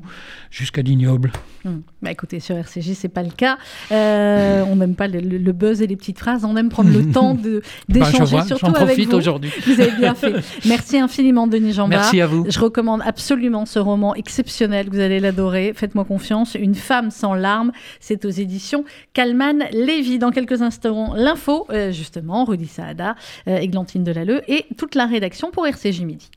[0.50, 1.32] jusqu'à l'ignoble.
[1.66, 1.82] Hum.
[2.02, 3.58] Bah écoutez, sur RCJ, c'est pas le cas.
[3.92, 6.46] Euh, on n'aime pas le, buzz et les petites phrases.
[6.46, 9.18] On aime prendre le temps de Ben, d'échanger, vois, surtout j'en avec profite vous.
[9.18, 9.52] aujourd'hui.
[9.68, 10.34] Vous avez bien fait.
[10.66, 12.00] Merci infiniment, Denis Jambard.
[12.00, 12.46] Merci à vous.
[12.50, 14.88] Je recommande absolument ce roman exceptionnel.
[14.92, 15.74] Vous allez l'adorer.
[15.76, 16.56] Faites-moi confiance.
[16.56, 17.72] Une femme sans larmes.
[18.00, 20.18] C'est aux éditions Calman Lévy.
[20.20, 23.16] Dans quelques instants, l'info, euh, justement, Rudy Saada,
[23.48, 26.30] euh, Églantine Delalleux et toute la rédaction pour RCJ Midi.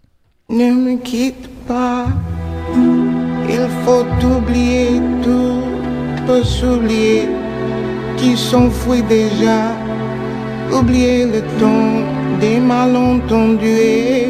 [0.49, 2.07] Ne me quitte pas,
[3.49, 5.63] il faut oublier tout,
[6.27, 7.29] peu s'oublier
[8.17, 9.73] qui s'enfuit déjà.
[10.73, 12.03] Oublier le temps
[12.41, 14.27] des malentendus et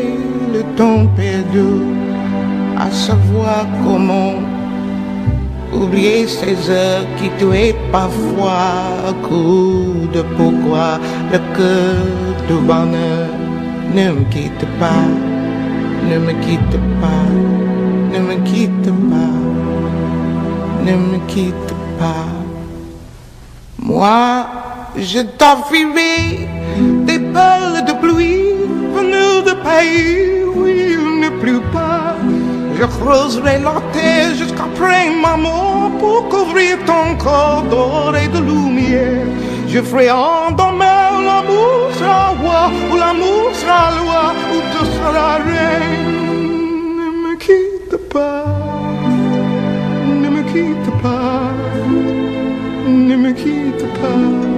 [0.52, 1.82] le temps perdu,
[2.76, 4.53] à savoir comment
[5.75, 9.14] oublier ces heures qui tuaient parfois.
[9.22, 10.99] Coup de pourquoi
[11.33, 11.97] le cœur
[12.49, 13.29] du bonheur
[13.95, 15.09] ne me quitte pas.
[16.11, 17.27] Ne me quitte pas,
[18.12, 19.37] ne me quitte pas,
[20.85, 22.29] ne me quitte pas.
[23.79, 24.47] Moi,
[24.97, 26.49] je t'offrirai
[27.07, 28.53] des perles de pluie
[28.95, 32.13] venues de pays où il ne pleut pas.
[32.77, 39.27] Je creuserai la terre jusqu'après ma mort pour couvrir ton corps d'or et de lumière.
[39.68, 46.14] Je ferai endormir où l'amour sera roi, où l'amour sera loi, où tu seras reine.
[46.99, 48.45] Ne me quitte pas,
[50.22, 51.51] ne me quitte pas,
[52.87, 54.53] ne me quitte pas.